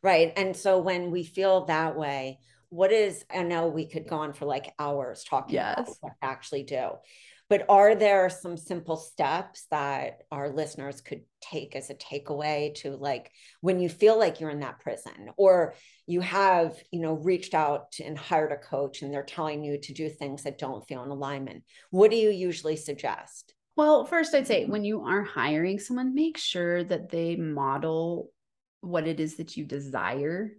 Right. 0.02 0.34
And 0.36 0.54
so 0.54 0.80
when 0.80 1.10
we 1.10 1.24
feel 1.24 1.64
that 1.64 1.96
way, 1.96 2.40
what 2.68 2.92
is, 2.92 3.24
I 3.34 3.42
know 3.42 3.68
we 3.68 3.86
could 3.86 4.06
go 4.06 4.16
on 4.16 4.34
for 4.34 4.44
like 4.44 4.74
hours 4.78 5.24
talking 5.24 5.54
yes. 5.54 5.78
about 5.78 5.96
what 6.02 6.12
actually 6.20 6.64
do, 6.64 6.90
but 7.50 7.66
are 7.68 7.96
there 7.96 8.30
some 8.30 8.56
simple 8.56 8.96
steps 8.96 9.66
that 9.72 10.22
our 10.30 10.48
listeners 10.48 11.00
could 11.00 11.22
take 11.40 11.74
as 11.74 11.90
a 11.90 11.94
takeaway 11.94 12.72
to 12.76 12.96
like 12.96 13.32
when 13.60 13.80
you 13.80 13.88
feel 13.88 14.16
like 14.16 14.40
you're 14.40 14.50
in 14.50 14.60
that 14.60 14.78
prison 14.78 15.30
or 15.36 15.74
you 16.06 16.20
have, 16.20 16.76
you 16.92 17.00
know, 17.00 17.14
reached 17.14 17.52
out 17.52 17.94
and 18.02 18.16
hired 18.16 18.52
a 18.52 18.56
coach 18.56 19.02
and 19.02 19.12
they're 19.12 19.24
telling 19.24 19.64
you 19.64 19.78
to 19.80 19.92
do 19.92 20.08
things 20.08 20.44
that 20.44 20.58
don't 20.58 20.86
feel 20.86 21.02
in 21.02 21.10
alignment? 21.10 21.64
What 21.90 22.12
do 22.12 22.16
you 22.16 22.30
usually 22.30 22.76
suggest? 22.76 23.52
Well, 23.74 24.04
first, 24.04 24.32
I'd 24.32 24.46
say 24.46 24.66
when 24.66 24.84
you 24.84 25.02
are 25.02 25.22
hiring 25.22 25.80
someone, 25.80 26.14
make 26.14 26.38
sure 26.38 26.84
that 26.84 27.10
they 27.10 27.34
model 27.34 28.30
what 28.80 29.08
it 29.08 29.18
is 29.18 29.38
that 29.38 29.56
you 29.56 29.64
desire 29.64 30.52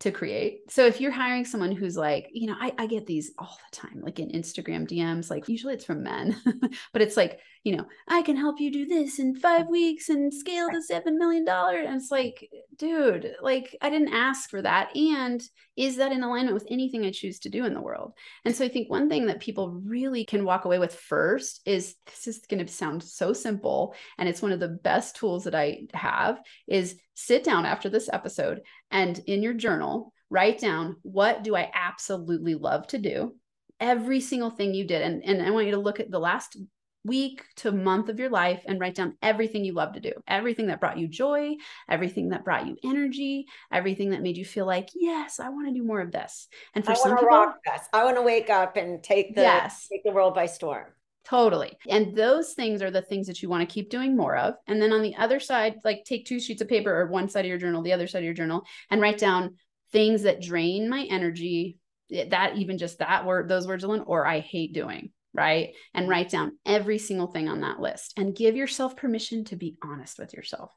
to 0.00 0.10
create. 0.10 0.70
So 0.70 0.86
if 0.86 1.00
you're 1.00 1.12
hiring 1.12 1.44
someone 1.44 1.72
who's 1.72 1.96
like, 1.96 2.28
you 2.32 2.48
know, 2.48 2.56
I, 2.60 2.72
I 2.78 2.86
get 2.86 3.06
these 3.06 3.32
all 3.38 3.56
the 3.70 3.76
time, 3.76 4.00
like 4.02 4.18
in 4.18 4.30
Instagram 4.30 4.88
DMs, 4.88 5.30
like 5.30 5.48
usually 5.48 5.74
it's 5.74 5.84
from 5.84 6.02
men, 6.02 6.36
but 6.92 7.00
it's 7.00 7.16
like, 7.16 7.38
you 7.62 7.76
know, 7.76 7.86
I 8.06 8.22
can 8.22 8.36
help 8.36 8.60
you 8.60 8.70
do 8.70 8.86
this 8.86 9.18
in 9.18 9.36
five 9.36 9.68
weeks 9.68 10.10
and 10.10 10.34
scale 10.34 10.68
to 10.68 10.82
$7 10.92 11.16
million. 11.16 11.48
And 11.48 11.96
it's 11.96 12.10
like, 12.10 12.50
dude, 12.76 13.34
like 13.40 13.74
I 13.80 13.88
didn't 13.88 14.12
ask 14.12 14.50
for 14.50 14.60
that. 14.60 14.94
And 14.94 15.42
is 15.76 15.96
that 15.96 16.12
in 16.12 16.22
alignment 16.22 16.54
with 16.54 16.66
anything 16.68 17.06
I 17.06 17.10
choose 17.10 17.38
to 17.40 17.48
do 17.48 17.64
in 17.64 17.72
the 17.72 17.80
world? 17.80 18.12
And 18.44 18.54
so 18.54 18.64
I 18.64 18.68
think 18.68 18.90
one 18.90 19.08
thing 19.08 19.26
that 19.26 19.40
people 19.40 19.70
really 19.70 20.26
can 20.26 20.44
walk 20.44 20.66
away 20.66 20.78
with 20.78 20.94
first 20.94 21.62
is 21.64 21.94
this 22.06 22.26
is 22.26 22.44
going 22.50 22.64
to 22.64 22.70
sound 22.70 23.02
so 23.02 23.32
simple. 23.32 23.94
And 24.18 24.28
it's 24.28 24.42
one 24.42 24.52
of 24.52 24.60
the 24.60 24.68
best 24.68 25.16
tools 25.16 25.44
that 25.44 25.54
I 25.54 25.86
have 25.94 26.40
is 26.66 26.96
sit 27.14 27.44
down 27.44 27.64
after 27.66 27.88
this 27.88 28.10
episode 28.12 28.60
and 28.90 29.18
in 29.26 29.42
your 29.42 29.54
journal, 29.54 30.12
write 30.30 30.58
down 30.58 30.96
what 31.02 31.42
do 31.42 31.56
I 31.56 31.70
absolutely 31.74 32.54
love 32.54 32.86
to 32.88 32.98
do? 32.98 33.34
Every 33.80 34.20
single 34.20 34.50
thing 34.50 34.74
you 34.74 34.86
did. 34.86 35.02
And, 35.02 35.24
and 35.24 35.42
I 35.42 35.50
want 35.50 35.66
you 35.66 35.72
to 35.72 35.80
look 35.80 36.00
at 36.00 36.10
the 36.10 36.18
last 36.18 36.56
week 37.04 37.44
to 37.56 37.70
month 37.70 38.08
of 38.08 38.18
your 38.18 38.30
life 38.30 38.62
and 38.66 38.80
write 38.80 38.94
down 38.94 39.16
everything 39.20 39.64
you 39.64 39.74
love 39.74 39.92
to 39.92 40.00
do, 40.00 40.12
everything 40.26 40.68
that 40.68 40.80
brought 40.80 40.98
you 40.98 41.06
joy, 41.06 41.54
everything 41.88 42.30
that 42.30 42.44
brought 42.44 42.66
you 42.66 42.76
energy, 42.82 43.46
everything 43.70 44.10
that 44.10 44.22
made 44.22 44.36
you 44.36 44.44
feel 44.44 44.66
like, 44.66 44.88
yes, 44.94 45.38
I 45.38 45.50
want 45.50 45.68
to 45.68 45.74
do 45.74 45.84
more 45.84 46.00
of 46.00 46.12
this. 46.12 46.48
And 46.74 46.84
for 46.84 46.92
I 46.92 46.94
some 46.94 47.16
people, 47.16 47.28
rock 47.28 47.58
this. 47.64 47.86
I 47.92 48.04
want 48.04 48.16
to 48.16 48.22
wake 48.22 48.48
up 48.48 48.76
and 48.76 49.02
take 49.02 49.34
the 49.34 49.42
yes. 49.42 49.86
take 49.88 50.02
the 50.02 50.12
world 50.12 50.34
by 50.34 50.46
storm. 50.46 50.86
Totally. 51.24 51.78
And 51.88 52.14
those 52.14 52.52
things 52.52 52.82
are 52.82 52.90
the 52.90 53.00
things 53.00 53.26
that 53.26 53.42
you 53.42 53.48
want 53.48 53.66
to 53.66 53.72
keep 53.72 53.88
doing 53.88 54.16
more 54.16 54.36
of. 54.36 54.54
And 54.66 54.80
then 54.80 54.92
on 54.92 55.00
the 55.00 55.16
other 55.16 55.40
side, 55.40 55.76
like 55.82 56.04
take 56.04 56.26
two 56.26 56.38
sheets 56.38 56.60
of 56.60 56.68
paper 56.68 56.94
or 56.94 57.06
one 57.06 57.30
side 57.30 57.46
of 57.46 57.48
your 57.48 57.58
journal, 57.58 57.82
the 57.82 57.94
other 57.94 58.06
side 58.06 58.18
of 58.18 58.24
your 58.24 58.34
journal, 58.34 58.64
and 58.90 59.00
write 59.00 59.18
down 59.18 59.56
things 59.90 60.22
that 60.22 60.42
drain 60.42 60.88
my 60.88 61.06
energy. 61.10 61.78
Eh, 62.12 62.28
that 62.28 62.56
even 62.56 62.76
just 62.76 62.98
that 62.98 63.24
word, 63.24 63.48
those 63.48 63.66
words 63.66 63.84
alone, 63.84 64.04
or 64.06 64.26
I 64.26 64.40
hate 64.40 64.74
doing, 64.74 65.12
right? 65.32 65.70
And 65.94 66.08
write 66.08 66.28
down 66.28 66.58
every 66.66 66.98
single 66.98 67.28
thing 67.28 67.48
on 67.48 67.62
that 67.62 67.80
list 67.80 68.12
and 68.18 68.36
give 68.36 68.54
yourself 68.54 68.96
permission 68.96 69.44
to 69.46 69.56
be 69.56 69.76
honest 69.82 70.18
with 70.18 70.34
yourself. 70.34 70.72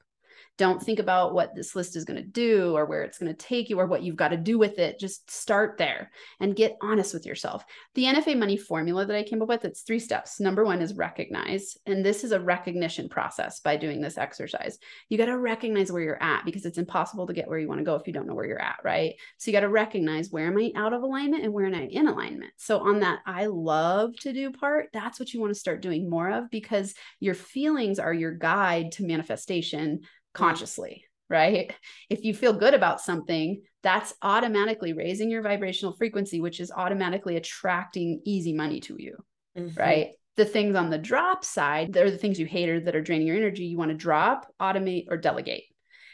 Don't 0.57 0.81
think 0.81 0.99
about 0.99 1.33
what 1.33 1.55
this 1.55 1.75
list 1.75 1.95
is 1.95 2.03
going 2.03 2.21
to 2.21 2.27
do 2.27 2.75
or 2.75 2.85
where 2.85 3.03
it's 3.03 3.19
going 3.19 3.31
to 3.31 3.37
take 3.37 3.69
you 3.69 3.79
or 3.79 3.85
what 3.85 4.01
you've 4.01 4.15
got 4.15 4.29
to 4.29 4.37
do 4.37 4.57
with 4.57 4.79
it. 4.79 4.99
Just 4.99 5.29
start 5.29 5.77
there 5.77 6.11
and 6.39 6.55
get 6.55 6.77
honest 6.81 7.13
with 7.13 7.25
yourself. 7.25 7.63
The 7.93 8.05
NFA 8.05 8.37
money 8.37 8.57
formula 8.57 9.05
that 9.05 9.15
I 9.15 9.23
came 9.23 9.41
up 9.41 9.49
with, 9.49 9.65
it's 9.65 9.81
three 9.81 9.99
steps. 9.99 10.39
Number 10.39 10.65
one 10.65 10.81
is 10.81 10.95
recognize. 10.95 11.77
And 11.85 12.03
this 12.03 12.23
is 12.23 12.31
a 12.31 12.39
recognition 12.39 13.07
process 13.07 13.59
by 13.59 13.77
doing 13.77 14.01
this 14.01 14.17
exercise. 14.17 14.79
You 15.09 15.17
got 15.17 15.25
to 15.25 15.37
recognize 15.37 15.91
where 15.91 16.01
you're 16.01 16.23
at 16.23 16.43
because 16.43 16.65
it's 16.65 16.79
impossible 16.79 17.27
to 17.27 17.33
get 17.33 17.47
where 17.47 17.59
you 17.59 17.67
want 17.67 17.79
to 17.79 17.85
go 17.85 17.95
if 17.95 18.07
you 18.07 18.13
don't 18.13 18.27
know 18.27 18.35
where 18.35 18.47
you're 18.47 18.61
at, 18.61 18.77
right? 18.83 19.13
So 19.37 19.51
you 19.51 19.53
got 19.55 19.61
to 19.61 19.69
recognize 19.69 20.31
where 20.31 20.47
am 20.47 20.57
I 20.57 20.71
out 20.75 20.93
of 20.93 21.03
alignment 21.03 21.43
and 21.43 21.53
where 21.53 21.65
am 21.65 21.75
I 21.75 21.83
in 21.83 22.07
alignment. 22.07 22.53
So 22.57 22.79
on 22.79 23.01
that 23.01 23.19
I 23.25 23.45
love 23.45 24.15
to 24.21 24.33
do 24.33 24.51
part, 24.51 24.89
that's 24.91 25.19
what 25.19 25.33
you 25.33 25.39
want 25.39 25.53
to 25.53 25.59
start 25.59 25.81
doing 25.81 26.09
more 26.09 26.29
of 26.31 26.49
because 26.49 26.95
your 27.19 27.35
feelings 27.35 27.99
are 27.99 28.13
your 28.13 28.33
guide 28.33 28.91
to 28.93 29.05
manifestation 29.05 30.01
consciously, 30.37 31.03
right? 31.29 31.73
If 32.09 32.23
you 32.23 32.33
feel 32.33 32.53
good 32.53 32.73
about 32.73 33.01
something, 33.01 33.63
that's 33.83 34.13
automatically 34.21 34.93
raising 34.93 35.29
your 35.29 35.41
vibrational 35.41 35.95
frequency, 35.95 36.39
which 36.39 36.59
is 36.59 36.71
automatically 36.71 37.35
attracting 37.35 38.21
easy 38.23 38.53
money 38.53 38.79
to 38.81 38.95
you, 38.97 39.17
mm-hmm. 39.57 39.77
right? 39.79 40.11
The 40.35 40.45
things 40.45 40.75
on 40.75 40.91
the 40.91 40.97
drop 40.99 41.43
side, 41.43 41.91
they're 41.91 42.11
the 42.11 42.17
things 42.17 42.39
you 42.39 42.45
hate 42.45 42.69
or 42.69 42.79
that 42.81 42.95
are 42.95 43.01
draining 43.01 43.27
your 43.27 43.35
energy. 43.35 43.65
You 43.65 43.77
want 43.77 43.89
to 43.89 43.97
drop, 43.97 44.45
automate, 44.61 45.05
or 45.09 45.17
delegate. 45.17 45.63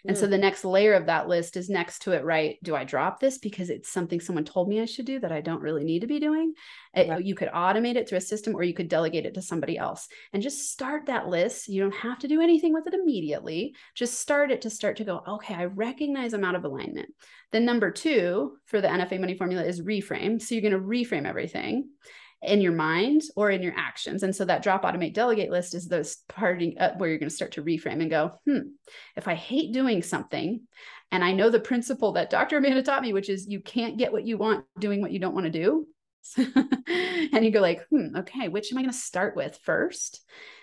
And 0.06 0.18
mm. 0.18 0.20
so 0.20 0.28
the 0.28 0.38
next 0.38 0.66
layer 0.66 0.94
of 0.94 1.06
that 1.06 1.28
list 1.28 1.56
is 1.56 1.70
next 1.70 2.00
to 2.04 2.12
it, 2.12 2.24
right? 2.24 2.58
Do 2.62 2.76
I 2.76 2.84
drop 2.84 3.20
this 3.20 3.38
because 3.38 3.70
it's 3.70 3.90
something 3.90 4.20
someone 4.20 4.44
told 4.44 4.68
me 4.68 4.82
I 4.82 4.86
should 4.86 5.06
do 5.06 5.20
that 5.20 5.32
I 5.32 5.42
don't 5.42 5.62
really 5.62 5.84
need 5.84 6.02
to 6.02 6.08
be 6.08 6.20
doing? 6.20 6.54
It, 6.94 7.10
right. 7.10 7.24
You 7.24 7.36
could 7.36 7.50
automate 7.50 7.96
it 7.96 8.08
through 8.08 8.18
a 8.18 8.22
system 8.22 8.56
or 8.56 8.64
you 8.64 8.74
could 8.74 8.90
delegate 8.90 9.26
it 9.26 9.34
to 9.36 9.42
somebody 9.42 9.78
else 9.78 10.08
and 10.34 10.44
just 10.44 10.72
start 10.72 11.06
that 11.06 11.28
list. 11.28 11.70
You 11.70 11.82
don't 11.82 11.96
have 11.96 12.20
to 12.20 12.28
do 12.28 12.42
anything 12.42 12.74
with 12.74 12.88
it 12.88 12.94
immediately. 12.94 13.76
Just 13.96 14.20
start 14.20 14.52
it 14.52 14.62
to 14.62 14.70
start 14.70 14.98
to 14.98 15.06
go, 15.06 15.24
okay, 15.28 15.56
I 15.56 15.66
recognize 15.66 16.34
I'm 16.34 16.44
out 16.44 16.56
of 16.56 16.66
alignment. 16.66 17.14
Then 17.52 17.66
number 17.66 17.92
two 17.92 18.58
for 18.66 18.82
the 18.82 18.88
NFA 18.88 19.20
money 19.20 19.38
formula 19.38 19.64
is 19.64 19.82
reframe. 19.82 20.42
So 20.42 20.56
you're 20.56 20.70
going 20.70 20.74
to 20.74 20.80
reframe 20.80 21.28
everything 21.28 21.90
in 22.44 22.62
your 22.62 22.74
mind 22.74 23.22
or 23.36 23.50
in 23.50 23.62
your 23.62 23.74
actions. 23.76 24.24
And 24.24 24.36
so 24.36 24.46
that 24.46 24.64
drop, 24.64 24.84
automate, 24.84 25.14
delegate 25.14 25.52
list 25.52 25.74
is 25.74 25.88
those 25.88 26.18
parting 26.30 26.78
uh, 26.78 26.96
where 26.98 27.10
you're 27.10 27.20
going 27.20 27.30
to 27.30 27.36
start 27.36 27.54
to 27.54 27.64
reframe 27.64 28.02
and 28.02 28.10
go, 28.10 28.40
hmm, 28.46 28.60
if 29.16 29.28
I 29.28 29.36
hate 29.36 29.74
doing 29.74 30.02
something, 30.02 30.62
and 31.12 31.24
I 31.24 31.32
know 31.32 31.52
the 31.52 31.60
principle 31.60 32.14
that 32.14 32.32
Dr. 32.32 32.58
Amanda 32.58 32.82
taught 32.82 33.04
me, 33.04 33.14
which 33.14 33.30
is 33.30 33.48
you 33.48 33.60
can't 33.60 33.98
get 33.98 34.12
what 34.12 34.26
you 34.26 34.38
want 34.38 34.66
doing 34.80 35.00
what 35.00 35.12
you 35.12 35.20
don't 35.20 35.36
want 35.36 35.46
to 35.46 35.52
do. 35.52 35.88
and 36.88 37.46
you 37.46 37.52
go 37.52 37.62
like, 37.62 37.86
hmm, 37.90 38.16
okay, 38.18 38.48
which 38.48 38.72
am 38.72 38.78
I 38.78 38.82
going 38.82 38.92
to 38.92 38.98
start 38.98 39.36
with 39.36 39.60
first? 39.64 40.22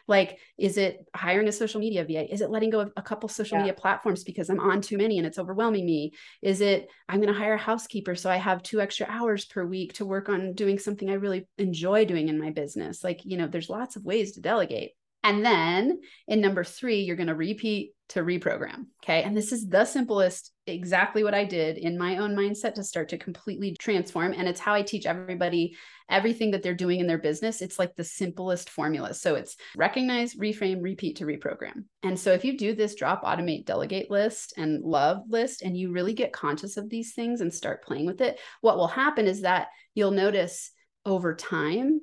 Like, 0.09 0.39
is 0.59 0.77
it 0.77 1.05
hiring 1.15 1.47
a 1.49 1.53
social 1.53 1.81
media 1.81 2.05
VA? 2.05 2.33
Is 2.33 2.41
it 2.41 2.51
letting 2.51 2.71
go 2.71 2.81
of 2.81 2.93
a 2.97 3.03
couple 3.03 3.29
social 3.29 3.57
yeah. 3.57 3.63
media 3.63 3.75
platforms 3.75 4.25
because 4.25 4.51
I'm 4.51 4.59
on 4.59 4.81
too 4.81 4.99
many 4.99 5.19
and 5.19 5.27
it's 5.27 5.39
overwhelming 5.39 5.87
me? 5.87 6.13
Is 6.43 6.61
it 6.61 6.89
I'm 7.09 7.21
going 7.21 7.33
to 7.33 7.39
hire 7.39 7.55
a 7.55 7.59
housekeeper 7.59 8.15
so 8.17 8.31
I 8.31 8.37
have 8.37 8.63
two 8.63 8.81
extra 8.81 9.07
hours 9.09 9.45
per 9.45 9.65
week 9.65 9.93
to 9.95 10.05
work 10.05 10.29
on 10.29 10.55
doing 10.55 10.79
something 10.79 11.09
I 11.09 11.15
really 11.15 11.47
enjoy 11.59 12.05
doing 12.07 12.29
in 12.29 12.41
my 12.41 12.51
business? 12.51 13.05
Like, 13.05 13.21
you 13.25 13.37
know, 13.37 13.47
there's 13.47 13.71
lots 13.71 13.97
of 13.97 14.05
ways 14.05 14.33
to 14.33 14.41
delegate. 14.41 14.93
And 15.23 15.45
then 15.45 16.01
in 16.27 16.41
number 16.41 16.65
three, 16.65 17.03
you're 17.03 17.17
going 17.17 17.29
to 17.29 17.35
repeat 17.35 17.93
to 18.11 18.21
reprogram. 18.21 18.87
Okay. 19.03 19.23
And 19.23 19.37
this 19.37 19.53
is 19.53 19.69
the 19.69 19.85
simplest, 19.85 20.53
exactly 20.67 21.25
what 21.25 21.35
I 21.35 21.45
did 21.45 21.79
in 21.79 21.97
my 21.97 22.19
own 22.19 22.35
mindset 22.35 22.75
to 22.75 22.85
start 22.85 23.09
to 23.11 23.19
completely 23.19 23.77
transform. 23.79 24.33
And 24.33 24.49
it's 24.49 24.61
how 24.61 24.75
I 24.75 24.83
teach 24.83 25.07
everybody 25.07 25.77
everything 26.09 26.51
that 26.51 26.63
they're 26.63 26.75
doing 26.75 26.99
in 26.99 27.07
their 27.07 27.19
business. 27.19 27.63
It's 27.63 27.79
like 27.79 27.95
the 27.95 28.05
simplest 28.05 28.69
formula. 28.69 29.15
So 29.15 29.37
it's 29.37 29.57
recognize, 29.77 30.35
reframe, 30.35 30.83
repeat 30.83 31.19
to 31.19 31.25
reprogram. 31.25 31.85
And 32.03 32.19
so 32.19 32.33
if 32.33 32.45
you 32.45 32.59
do 32.59 32.75
this 32.75 32.97
drop, 32.97 33.23
automate, 33.23 33.65
delegate 33.65 34.11
list 34.11 34.55
and 34.57 34.83
love 34.83 35.23
list, 35.29 35.63
and 35.63 35.77
you 35.77 35.93
really 35.93 36.13
get 36.13 36.33
conscious 36.33 36.77
of 36.77 36.91
these 36.91 37.15
things 37.15 37.41
and 37.41 37.55
start 37.55 37.85
playing 37.85 38.07
with 38.07 38.21
it, 38.21 38.41
what 38.61 38.77
will 38.77 38.89
happen 38.89 39.29
is 39.29 39.43
that 39.43 39.69
you'll 39.95 40.11
notice 40.11 40.73
over 41.07 41.35
time 41.35 42.01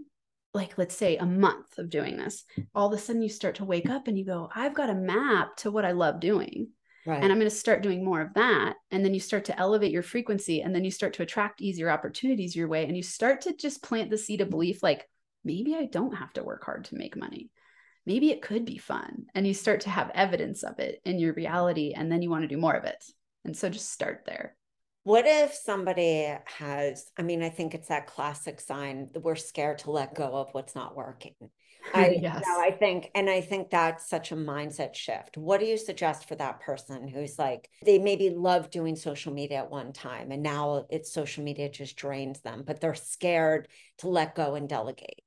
like 0.58 0.78
let's 0.78 0.96
say 0.96 1.16
a 1.18 1.26
month 1.26 1.78
of 1.78 1.90
doing 1.90 2.18
this 2.18 2.44
all 2.74 2.88
of 2.88 2.94
a 2.94 3.02
sudden 3.02 3.22
you 3.22 3.30
start 3.30 3.56
to 3.56 3.64
wake 3.64 3.90
up 3.90 4.08
and 4.08 4.18
you 4.18 4.26
go 4.26 4.50
i've 4.54 4.74
got 4.74 4.90
a 4.90 4.96
map 4.96 5.56
to 5.56 5.72
what 5.72 5.86
i 5.86 5.92
love 5.92 6.20
doing. 6.20 6.70
Right. 7.06 7.24
and 7.24 7.32
i'm 7.32 7.40
going 7.40 7.50
to 7.50 7.56
start 7.56 7.84
doing 7.84 8.04
more 8.04 8.20
of 8.20 8.34
that. 8.34 8.76
And 8.92 9.06
then 9.06 9.14
you 9.14 9.22
start 9.22 9.46
to 9.46 9.58
elevate 9.58 9.94
your 9.94 10.04
frequency 10.04 10.62
and 10.62 10.76
then 10.76 10.84
you 10.84 10.92
start 10.92 11.14
to 11.14 11.24
attract 11.24 11.62
easier 11.62 11.90
opportunities 11.90 12.54
your 12.54 12.68
way 12.68 12.86
and 12.86 12.98
you 12.98 13.04
start 13.04 13.42
to 13.42 13.56
just 13.56 13.82
plant 13.82 14.10
the 14.10 14.18
seed 14.18 14.42
of 14.42 14.50
belief 14.50 14.84
like 14.84 15.08
maybe 15.46 15.74
i 15.74 15.86
don't 15.86 16.16
have 16.16 16.34
to 16.34 16.44
work 16.44 16.66
hard 16.66 16.84
to 16.86 16.98
make 16.98 17.16
money. 17.16 17.50
Maybe 18.06 18.30
it 18.32 18.42
could 18.42 18.66
be 18.66 18.78
fun. 18.78 19.28
And 19.36 19.46
you 19.46 19.54
start 19.54 19.82
to 19.82 19.90
have 19.90 20.12
evidence 20.14 20.64
of 20.64 20.80
it 20.80 21.02
in 21.06 21.20
your 21.20 21.34
reality 21.34 21.94
and 21.96 22.12
then 22.12 22.22
you 22.22 22.30
want 22.30 22.44
to 22.44 22.48
do 22.48 22.58
more 22.58 22.74
of 22.74 22.86
it. 22.86 23.04
And 23.46 23.56
so 23.56 23.70
just 23.70 23.92
start 23.92 24.24
there 24.26 24.56
what 25.08 25.26
if 25.26 25.54
somebody 25.54 26.36
has, 26.58 27.10
I 27.18 27.22
mean, 27.22 27.42
I 27.42 27.48
think 27.48 27.74
it's 27.74 27.88
that 27.88 28.08
classic 28.08 28.60
sign 28.60 29.08
that 29.14 29.24
we're 29.24 29.36
scared 29.36 29.78
to 29.80 29.92
let 29.92 30.14
go 30.14 30.36
of 30.36 30.50
what's 30.52 30.76
not 30.76 30.98
working. 30.98 31.32
I 31.94 32.18
yes. 32.22 32.44
you 32.46 32.52
know, 32.52 32.60
I 32.60 32.72
think, 32.72 33.10
and 33.16 33.30
I 33.30 33.40
think 33.40 33.70
that's 33.70 34.10
such 34.10 34.34
a 34.34 34.36
mindset 34.36 34.96
shift. 34.96 35.38
What 35.38 35.62
do 35.62 35.66
you 35.66 35.78
suggest 35.78 36.28
for 36.28 36.36
that 36.36 36.60
person 36.60 37.08
who's 37.08 37.40
like, 37.40 37.70
they 37.86 38.00
maybe 38.00 38.32
love 38.32 38.70
doing 38.70 38.98
social 38.98 39.32
media 39.32 39.60
at 39.60 39.72
one 39.72 39.94
time 39.94 40.32
and 40.32 40.44
now 40.44 40.86
it's 40.90 41.14
social 41.14 41.42
media 41.42 41.70
just 41.70 41.96
drains 41.96 42.42
them, 42.42 42.66
but 42.68 42.82
they're 42.82 42.94
scared 42.94 43.70
to 44.00 44.10
let 44.10 44.36
go 44.36 44.56
and 44.56 44.68
delegate? 44.68 45.22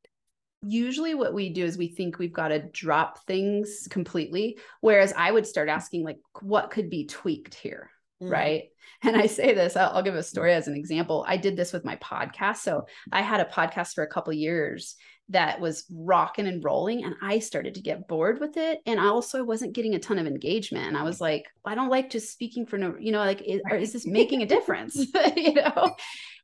usually 0.63 1.15
what 1.15 1.33
we 1.33 1.49
do 1.49 1.65
is 1.65 1.79
we 1.79 1.89
think 1.89 2.19
we've 2.19 2.35
got 2.35 2.49
to 2.49 2.59
drop 2.59 3.25
things 3.25 3.89
completely. 3.89 4.59
Whereas 4.83 5.15
I 5.17 5.31
would 5.31 5.47
start 5.47 5.71
asking, 5.71 6.05
like, 6.05 6.19
what 6.43 6.71
could 6.71 6.91
be 6.91 7.07
tweaked 7.07 7.55
here? 7.55 7.91
Mm-hmm. 8.23 8.33
Right. 8.33 8.63
And 9.03 9.17
I 9.17 9.29
say 9.29 9.55
this, 9.55 9.77
I'll, 9.77 9.97
I'll, 9.97 10.03
give 10.03 10.15
a 10.15 10.23
story 10.23 10.53
as 10.53 10.69
an 10.69 10.77
example. 10.77 11.25
I 11.27 11.39
did 11.39 11.57
this 11.57 11.73
with 11.73 11.87
my 11.87 11.97
podcast. 11.97 12.59
So 12.59 12.85
I 13.11 13.23
had 13.23 13.41
a 13.41 13.47
podcast 13.47 13.95
for 13.95 14.05
a 14.05 14.11
couple 14.11 14.31
years 14.35 14.97
that 15.31 15.61
was 15.61 15.85
rocking 15.91 16.47
and 16.47 16.63
rolling 16.63 17.05
and 17.05 17.15
i 17.23 17.39
started 17.39 17.75
to 17.75 17.81
get 17.81 18.07
bored 18.09 18.41
with 18.41 18.57
it 18.57 18.81
and 18.87 19.01
i 19.01 19.07
also 19.07 19.43
wasn't 19.43 19.73
getting 19.73 19.95
a 19.95 19.99
ton 19.99 20.19
of 20.19 20.27
engagement 20.27 20.87
and 20.87 20.97
i 20.97 21.03
was 21.03 21.21
like 21.21 21.47
i 21.65 21.75
don't 21.75 21.89
like 21.89 22.11
just 22.11 22.33
speaking 22.33 22.67
for 22.67 22.77
no 22.77 22.95
you 22.99 23.13
know 23.13 23.19
like 23.19 23.41
is, 23.43 23.61
is 23.73 23.93
this 23.93 24.07
making 24.07 24.43
a 24.43 24.47
difference 24.47 24.97
you 25.37 25.55
know 25.55 25.95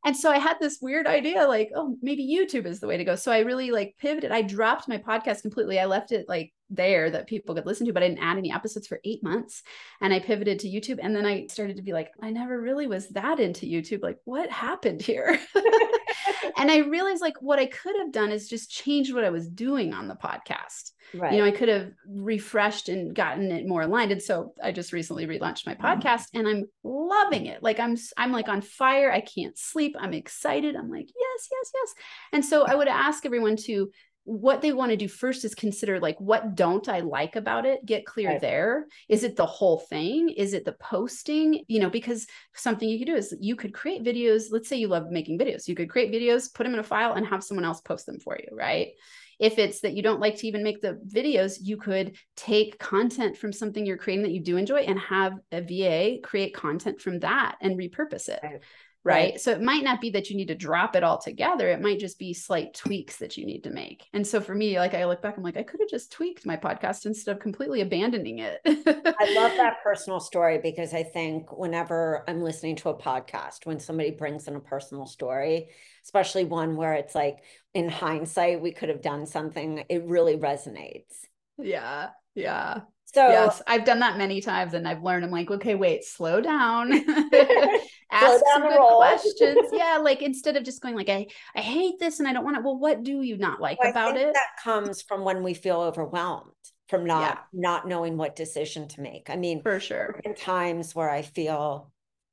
and 0.05 0.17
so 0.17 0.31
i 0.31 0.39
had 0.39 0.57
this 0.61 0.79
weird 0.81 1.07
idea 1.07 1.47
like 1.47 1.71
oh 1.75 1.97
maybe 2.01 2.27
youtube 2.27 2.67
is 2.67 2.81
the 2.81 2.87
way 2.87 2.97
to 2.97 3.05
go 3.05 3.17
so 3.17 3.31
i 3.31 3.41
really 3.41 3.71
like 3.71 3.95
pivoted 3.99 4.31
i 4.31 4.43
dropped 4.43 4.89
my 4.89 4.99
podcast 4.99 5.43
completely 5.43 5.79
i 5.79 5.85
left 5.85 6.13
it 6.13 6.29
like 6.29 6.53
there 6.71 7.11
that 7.11 7.27
people 7.27 7.55
could 7.55 7.67
listen 7.67 7.87
to, 7.87 7.93
but 7.93 8.03
I 8.03 8.09
didn't 8.09 8.23
add 8.23 8.39
any 8.39 8.53
episodes 8.53 8.87
for 8.87 9.01
eight 9.05 9.23
months. 9.23 9.63
And 10.01 10.13
I 10.13 10.21
pivoted 10.21 10.59
to 10.61 10.69
YouTube. 10.69 10.99
And 11.03 11.15
then 11.15 11.27
I 11.27 11.47
started 11.47 11.77
to 11.77 11.83
be 11.83 11.93
like, 11.93 12.11
I 12.21 12.31
never 12.31 12.61
really 12.61 12.87
was 12.87 13.09
that 13.11 13.41
into 13.41 13.67
YouTube. 13.67 14.03
Like, 14.03 14.19
what 14.25 14.51
happened 14.51 15.03
here? 15.03 15.39
and 16.57 16.71
I 16.71 16.79
realized 16.79 17.21
like 17.21 17.41
what 17.41 17.59
I 17.59 17.67
could 17.67 17.97
have 17.97 18.13
done 18.13 18.31
is 18.31 18.49
just 18.49 18.71
change 18.71 19.13
what 19.13 19.25
I 19.25 19.31
was 19.31 19.49
doing 19.49 19.95
on 19.95 20.09
the 20.09 20.15
podcast. 20.15 20.93
Right. 21.15 21.33
You 21.33 21.39
know, 21.39 21.45
I 21.45 21.53
could 21.53 21.69
have 21.69 21.93
refreshed 22.09 22.89
and 22.89 23.15
gotten 23.15 23.51
it 23.53 23.67
more 23.67 23.83
aligned. 23.83 24.13
And 24.13 24.23
so 24.23 24.55
I 24.63 24.73
just 24.73 24.93
recently 24.93 25.27
relaunched 25.27 25.67
my 25.67 25.75
mm-hmm. 25.75 25.85
podcast 25.85 26.27
and 26.35 26.49
I'm 26.49 26.65
loving 26.83 27.47
it. 27.47 27.63
Like 27.63 27.79
I'm 27.79 27.97
I'm 28.17 28.33
like 28.33 28.49
on 28.49 28.61
fire. 28.61 29.13
I 29.13 29.21
can't 29.21 29.57
sleep. 29.57 29.95
I'm 29.99 30.15
excited. 30.15 30.75
I'm 30.75 30.91
like, 30.91 31.07
yes, 31.07 31.49
yes, 31.51 31.71
yes. 31.75 31.95
And 32.33 32.45
so 32.45 32.65
I 32.65 32.75
would 32.75 32.89
ask 32.89 33.25
everyone 33.25 33.57
to 33.57 33.91
what 34.27 34.61
they 34.61 34.73
want 34.73 34.91
to 34.91 34.97
do 34.97 35.07
first 35.07 35.45
is 35.45 35.55
consider 35.55 36.01
like 36.01 36.21
what 36.21 36.57
don't 36.57 36.89
i 36.89 36.99
like 36.99 37.37
about 37.37 37.65
it? 37.65 37.87
Get 37.87 38.05
clear 38.05 38.31
right. 38.31 38.41
there. 38.41 38.87
Is 39.09 39.23
it 39.23 39.37
the 39.37 39.47
whole 39.47 39.79
thing? 39.79 40.31
Is 40.31 40.53
it 40.53 40.65
the 40.65 40.73
posting? 40.73 41.65
You 41.69 41.79
know 41.79 41.91
because 41.91 42.27
something 42.55 42.89
you 42.89 42.99
could 42.99 43.07
do 43.07 43.15
is 43.15 43.35
you 43.41 43.55
could 43.55 43.73
create 43.73 44.03
videos 44.03 44.47
let's 44.51 44.69
say 44.69 44.77
you 44.77 44.89
love 44.89 45.11
making 45.11 45.39
videos 45.39 45.69
you 45.69 45.77
could 45.77 45.89
create 45.89 46.13
videos 46.13 46.53
put 46.53 46.65
them 46.65 46.75
in 46.75 46.81
a 46.81 46.83
file 46.83 47.13
and 47.13 47.25
have 47.25 47.45
someone 47.45 47.65
else 47.65 47.81
post 47.81 48.05
them 48.05 48.19
for 48.19 48.37
you 48.37 48.49
right? 48.55 48.89
If 49.39 49.59
it's 49.59 49.83
that 49.83 49.93
you 49.93 50.03
don't 50.03 50.21
like 50.21 50.37
to 50.39 50.49
even 50.49 50.65
make 50.65 50.81
the 50.81 50.99
videos 51.07 51.59
you 51.63 51.77
could 51.77 52.17
take 52.37 52.81
content 52.81 53.37
from 53.37 53.53
something 53.53 53.87
you're 53.87 53.97
creating 53.97 54.25
that 54.25 54.33
you 54.33 54.43
do 54.43 54.57
enjoy 54.57 54.81
and 54.81 54.99
have 54.99 55.35
a 55.53 55.61
va 55.61 56.21
create 56.27 56.53
content 56.53 57.01
from 57.01 57.21
that 57.21 57.57
and 57.61 57.79
repurpose 57.79 58.29
it. 58.29 58.41
Right 58.43 58.61
right? 59.07 59.33
right? 59.33 59.41
So 59.41 59.53
it 59.53 59.63
might 59.63 59.85
not 59.85 60.01
be 60.01 60.11
that 60.11 60.29
you 60.29 60.37
need 60.37 60.49
to 60.49 60.55
drop 60.55 60.97
it 60.97 61.05
all 61.05 61.19
together. 61.19 61.69
It 61.69 61.81
might 61.81 62.01
just 62.01 62.19
be 62.19 62.35
slight 62.35 62.75
tweaks 62.75 63.19
that 63.19 63.37
you 63.37 63.47
need 63.47 63.63
to 63.65 63.71
make. 63.71 64.07
And 64.13 64.27
so 64.27 64.41
for 64.41 64.55
me, 64.55 64.79
like 64.79 64.95
I 64.95 65.05
look 65.05 65.23
back, 65.23 65.37
I'm 65.37 65.43
like, 65.43 65.57
I 65.57 65.63
could 65.63 65.81
have 65.81 65.89
just 65.89 66.13
tweaked 66.13 66.45
my 66.45 66.57
podcast 66.57 67.07
instead 67.07 67.37
of 67.37 67.41
completely 67.41 67.81
abandoning 67.81 68.41
it. 68.41 68.61
I 68.67 69.35
love 69.35 69.53
that 69.57 69.77
personal 69.85 70.19
story 70.19 70.59
because 70.59 70.93
I 70.93 71.05
think 71.05 71.57
whenever 71.57 72.25
I'm 72.29 72.43
listening 72.43 72.77
to 72.77 72.89
a 72.89 72.99
podcast, 72.99 73.65
when 73.65 73.79
somebody 73.79 74.11
brings 74.11 74.49
in 74.49 74.57
a 74.57 74.61
personal 74.61 75.07
story, 75.07 75.69
especially 76.05 76.45
one 76.45 76.77
where 76.77 76.95
it's 76.95 77.15
like 77.15 77.39
in 77.75 77.89
hindsight, 77.89 78.61
we 78.61 78.73
could 78.73 78.89
have 78.89 79.03
done 79.03 79.27
something, 79.27 79.85
it 79.89 80.05
really 80.05 80.37
resonates. 80.37 81.15
Yeah. 81.59 82.11
Yeah. 82.35 82.81
So 83.17 83.27
yes, 83.31 83.63
I've 83.67 83.87
done 83.87 84.01
that 84.01 84.19
many 84.19 84.43
times 84.43 84.75
and 84.75 84.87
I've 84.87 85.03
learned 85.03 85.25
I'm 85.25 85.31
like, 85.31 85.51
okay, 85.51 85.75
wait, 85.75 86.05
slow 86.05 86.43
down. 86.43 86.93
Ask 88.13 88.27
slow 88.27 88.41
some 88.53 88.63
good 88.63 88.97
questions. 88.99 89.59
yeah. 89.73 89.97
Like 90.03 90.21
instead 90.21 90.55
of 90.59 90.65
just 90.65 90.83
going 90.83 90.95
like, 90.95 91.09
I, 91.09 91.27
I 91.55 91.63
hate 91.63 91.99
this 91.99 92.19
and 92.19 92.29
I 92.29 92.35
don't 92.35 92.45
want 92.45 92.59
it. 92.59 92.63
Well, 92.63 92.77
what 92.79 93.05
do 93.05 93.23
you 93.23 93.39
not 93.39 93.59
like 93.59 93.81
well, 93.81 93.91
about 93.91 94.19
it? 94.19 94.35
That 94.35 94.63
comes 94.63 95.01
from 95.01 95.25
when 95.25 95.43
we 95.43 95.55
feel 95.55 95.81
overwhelmed 95.81 96.51
from 96.89 97.07
not 97.07 97.23
yeah. 97.23 97.39
not 97.59 97.89
knowing 97.89 98.19
what 98.19 98.37
decision 98.37 98.87
to 98.89 99.01
make. 99.01 99.31
I 99.31 99.37
mean, 99.37 99.63
for 99.63 99.81
sure. 99.81 100.21
In 100.23 100.35
times 100.35 100.95
where 100.95 101.09
I 101.09 101.23
feel 101.23 101.91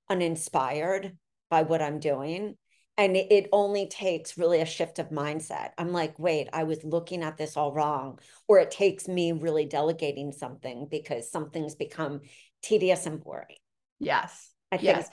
uninspired 0.09 1.17
by 1.49 1.63
what 1.63 1.81
I'm 1.81 1.99
doing, 1.99 2.57
and 2.97 3.15
it 3.17 3.49
only 3.51 3.87
takes 3.87 4.37
really 4.37 4.61
a 4.61 4.65
shift 4.65 4.99
of 4.99 5.09
mindset. 5.09 5.71
I'm 5.77 5.91
like 5.91 6.17
wait 6.19 6.49
i 6.53 6.63
was 6.63 6.83
looking 6.83 7.23
at 7.23 7.37
this 7.37 7.57
all 7.57 7.73
wrong 7.73 8.19
or 8.47 8.59
it 8.59 8.71
takes 8.71 9.07
me 9.07 9.31
really 9.31 9.65
delegating 9.65 10.31
something 10.31 10.87
because 10.89 11.31
something's 11.31 11.75
become 11.75 12.21
tedious 12.61 13.05
and 13.05 13.23
boring. 13.23 13.57
Yes 13.99 14.53
I 14.73 14.77
think 14.77 14.83
yes. 14.83 15.09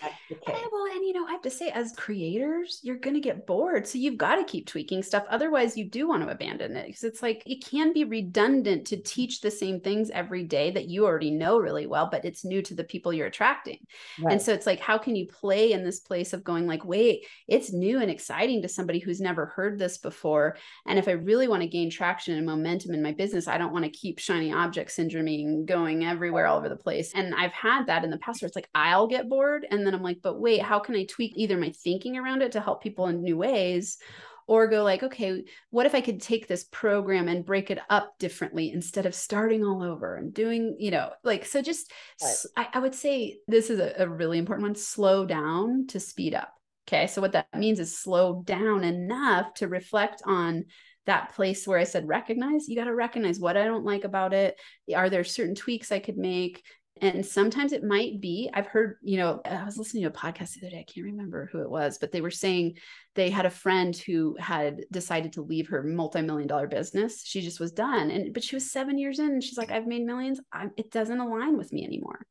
well, 0.72 0.86
and 0.86 1.04
you 1.04 1.12
know, 1.12 1.26
I 1.26 1.32
have 1.32 1.42
to 1.42 1.50
say, 1.50 1.68
as 1.70 1.92
creators, 1.96 2.80
you're 2.82 2.96
going 2.96 3.14
to 3.14 3.20
get 3.20 3.46
bored. 3.46 3.86
So 3.86 3.98
you've 3.98 4.16
got 4.16 4.36
to 4.36 4.44
keep 4.44 4.66
tweaking 4.66 5.02
stuff. 5.02 5.24
Otherwise, 5.28 5.76
you 5.76 5.84
do 5.84 6.08
want 6.08 6.22
to 6.22 6.30
abandon 6.30 6.76
it 6.76 6.86
because 6.86 7.04
it's 7.04 7.22
like 7.22 7.42
it 7.46 7.64
can 7.64 7.92
be 7.92 8.04
redundant 8.04 8.86
to 8.88 8.96
teach 8.96 9.40
the 9.40 9.50
same 9.50 9.80
things 9.80 10.10
every 10.10 10.44
day 10.44 10.70
that 10.70 10.88
you 10.88 11.04
already 11.04 11.30
know 11.30 11.58
really 11.58 11.86
well, 11.86 12.08
but 12.10 12.24
it's 12.24 12.44
new 12.44 12.62
to 12.62 12.74
the 12.74 12.84
people 12.84 13.12
you're 13.12 13.26
attracting. 13.26 13.78
Right. 14.20 14.32
And 14.32 14.42
so 14.42 14.52
it's 14.52 14.66
like, 14.66 14.80
how 14.80 14.98
can 14.98 15.14
you 15.14 15.26
play 15.26 15.72
in 15.72 15.84
this 15.84 16.00
place 16.00 16.32
of 16.32 16.44
going, 16.44 16.66
like, 16.66 16.84
wait, 16.84 17.26
it's 17.46 17.72
new 17.72 18.00
and 18.00 18.10
exciting 18.10 18.62
to 18.62 18.68
somebody 18.68 18.98
who's 18.98 19.20
never 19.20 19.46
heard 19.46 19.78
this 19.78 19.98
before. 19.98 20.56
And 20.86 20.98
if 20.98 21.06
I 21.06 21.12
really 21.12 21.48
want 21.48 21.62
to 21.62 21.68
gain 21.68 21.90
traction 21.90 22.36
and 22.36 22.46
momentum 22.46 22.94
in 22.94 23.02
my 23.02 23.12
business, 23.12 23.46
I 23.46 23.58
don't 23.58 23.72
want 23.72 23.84
to 23.84 23.90
keep 23.90 24.18
shiny 24.18 24.52
object 24.52 24.90
syndrome 24.90 25.66
going 25.66 26.04
everywhere 26.04 26.46
all 26.46 26.58
over 26.58 26.68
the 26.68 26.76
place. 26.76 27.12
And 27.14 27.34
I've 27.34 27.52
had 27.52 27.86
that 27.86 28.04
in 28.04 28.10
the 28.10 28.18
past 28.18 28.40
where 28.40 28.46
it's 28.46 28.56
like, 28.56 28.70
I'll 28.74 29.06
get 29.06 29.28
bored 29.28 29.49
and 29.70 29.86
then 29.86 29.94
i'm 29.94 30.02
like 30.02 30.18
but 30.22 30.40
wait 30.40 30.62
how 30.62 30.78
can 30.78 30.94
i 30.94 31.04
tweak 31.04 31.32
either 31.36 31.56
my 31.56 31.70
thinking 31.82 32.16
around 32.16 32.42
it 32.42 32.52
to 32.52 32.60
help 32.60 32.82
people 32.82 33.06
in 33.06 33.22
new 33.22 33.36
ways 33.36 33.98
or 34.46 34.66
go 34.66 34.82
like 34.82 35.02
okay 35.02 35.44
what 35.70 35.86
if 35.86 35.94
i 35.94 36.00
could 36.00 36.20
take 36.20 36.46
this 36.46 36.64
program 36.64 37.28
and 37.28 37.44
break 37.44 37.70
it 37.70 37.78
up 37.88 38.18
differently 38.18 38.72
instead 38.72 39.06
of 39.06 39.14
starting 39.14 39.64
all 39.64 39.82
over 39.82 40.16
and 40.16 40.34
doing 40.34 40.76
you 40.78 40.90
know 40.90 41.10
like 41.24 41.44
so 41.44 41.62
just 41.62 41.90
right. 42.22 42.36
I, 42.56 42.78
I, 42.78 42.78
would 42.80 42.94
say 42.94 43.38
this 43.46 43.70
is 43.70 43.78
a, 43.78 43.94
a 43.98 44.08
really 44.08 44.38
important 44.38 44.66
one 44.66 44.74
slow 44.74 45.24
down 45.24 45.86
to 45.88 46.00
speed 46.00 46.34
up 46.34 46.52
okay 46.88 47.06
so 47.06 47.20
what 47.20 47.32
that 47.32 47.46
means 47.54 47.78
is 47.78 47.98
slow 47.98 48.42
down 48.42 48.84
enough 48.84 49.54
to 49.54 49.68
reflect 49.68 50.22
on 50.24 50.64
that 51.06 51.32
place 51.34 51.66
where 51.66 51.78
I 51.78 51.84
said 51.84 52.06
recognize, 52.06 52.68
you 52.68 52.76
got 52.76 52.84
to 52.84 52.94
recognize 52.94 53.40
what 53.40 53.56
I 53.56 53.64
don't 53.64 53.84
like 53.84 54.04
about 54.04 54.32
it. 54.32 54.60
Are 54.94 55.10
there 55.10 55.24
certain 55.24 55.54
tweaks 55.54 55.90
I 55.90 55.98
could 55.98 56.16
make? 56.16 56.62
And 57.00 57.24
sometimes 57.24 57.72
it 57.72 57.82
might 57.82 58.20
be, 58.20 58.50
I've 58.52 58.66
heard, 58.66 58.98
you 59.02 59.16
know, 59.16 59.40
I 59.44 59.64
was 59.64 59.78
listening 59.78 60.02
to 60.02 60.10
a 60.10 60.12
podcast 60.12 60.52
the 60.52 60.66
other 60.66 60.70
day, 60.70 60.80
I 60.80 60.92
can't 60.92 61.06
remember 61.06 61.48
who 61.50 61.62
it 61.62 61.70
was, 61.70 61.98
but 61.98 62.12
they 62.12 62.20
were 62.20 62.30
saying 62.30 62.76
they 63.14 63.30
had 63.30 63.46
a 63.46 63.50
friend 63.50 63.96
who 63.96 64.36
had 64.38 64.82
decided 64.90 65.32
to 65.34 65.42
leave 65.42 65.68
her 65.68 65.82
multi-million 65.82 66.46
dollar 66.46 66.66
business. 66.66 67.24
She 67.24 67.40
just 67.40 67.58
was 67.58 67.72
done. 67.72 68.10
And, 68.10 68.34
but 68.34 68.44
she 68.44 68.56
was 68.56 68.70
seven 68.70 68.98
years 68.98 69.18
in 69.18 69.30
and 69.30 69.42
she's 69.42 69.58
like, 69.58 69.70
I've 69.70 69.86
made 69.86 70.06
1000000s 70.06 70.38
it 70.76 70.90
doesn't 70.90 71.18
align 71.18 71.56
with 71.56 71.72
me 71.72 71.84
anymore. 71.84 72.26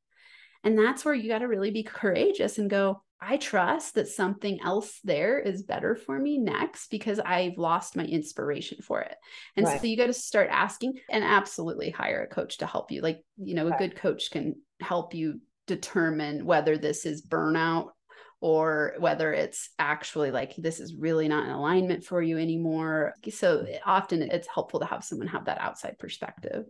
And 0.64 0.78
that's 0.78 1.06
where 1.06 1.14
you 1.14 1.30
got 1.30 1.40
to 1.40 1.48
really 1.48 1.72
be 1.72 1.84
courageous 1.84 2.58
and 2.58 2.70
go, 2.70 3.02
I 3.22 3.38
trust 3.38 3.96
that 3.96 4.08
something 4.08 4.60
else 4.64 5.00
there 5.04 5.40
is 5.40 5.64
better 5.64 5.96
for 5.96 6.18
me 6.18 6.38
next 6.38 6.90
because 6.90 7.20
I've 7.20 7.58
lost 7.58 7.98
my 7.98 8.06
inspiration 8.06 8.78
for 8.82 9.02
it. 9.02 9.16
And 9.58 9.66
right. 9.66 9.80
so 9.80 9.88
you 9.88 9.98
got 9.98 10.08
to 10.08 10.14
start 10.14 10.48
asking 10.50 10.94
and 11.10 11.24
absolutely 11.24 11.90
hire 11.90 12.24
a 12.24 12.34
coach 12.34 12.60
to 12.60 12.66
help 12.66 12.92
you. 12.92 13.02
Like, 13.02 13.22
you 13.38 13.56
know, 13.56 13.68
a 13.68 13.78
good 13.78 13.98
coach 13.98 14.32
can 14.32 14.56
help 14.80 15.14
you 15.14 15.42
determine 15.68 16.46
whether 16.46 16.78
this 16.78 17.06
is 17.06 17.26
burnout 17.26 17.90
or 18.42 18.96
whether 19.00 19.34
it's 19.34 19.70
actually 19.78 20.32
like 20.32 20.56
this 20.56 20.80
is 20.80 20.96
really 20.96 21.28
not 21.28 21.44
in 21.44 21.52
alignment 21.52 22.06
for 22.06 22.22
you 22.22 22.38
anymore. 22.38 23.14
So 23.32 23.66
eh, 23.70 23.80
often 23.86 24.22
it's 24.22 24.48
helpful 24.48 24.80
to 24.80 24.86
have 24.86 25.04
someone 25.04 25.28
have 25.28 25.46
that 25.46 25.60
outside 25.60 25.98
perspective. 26.00 26.66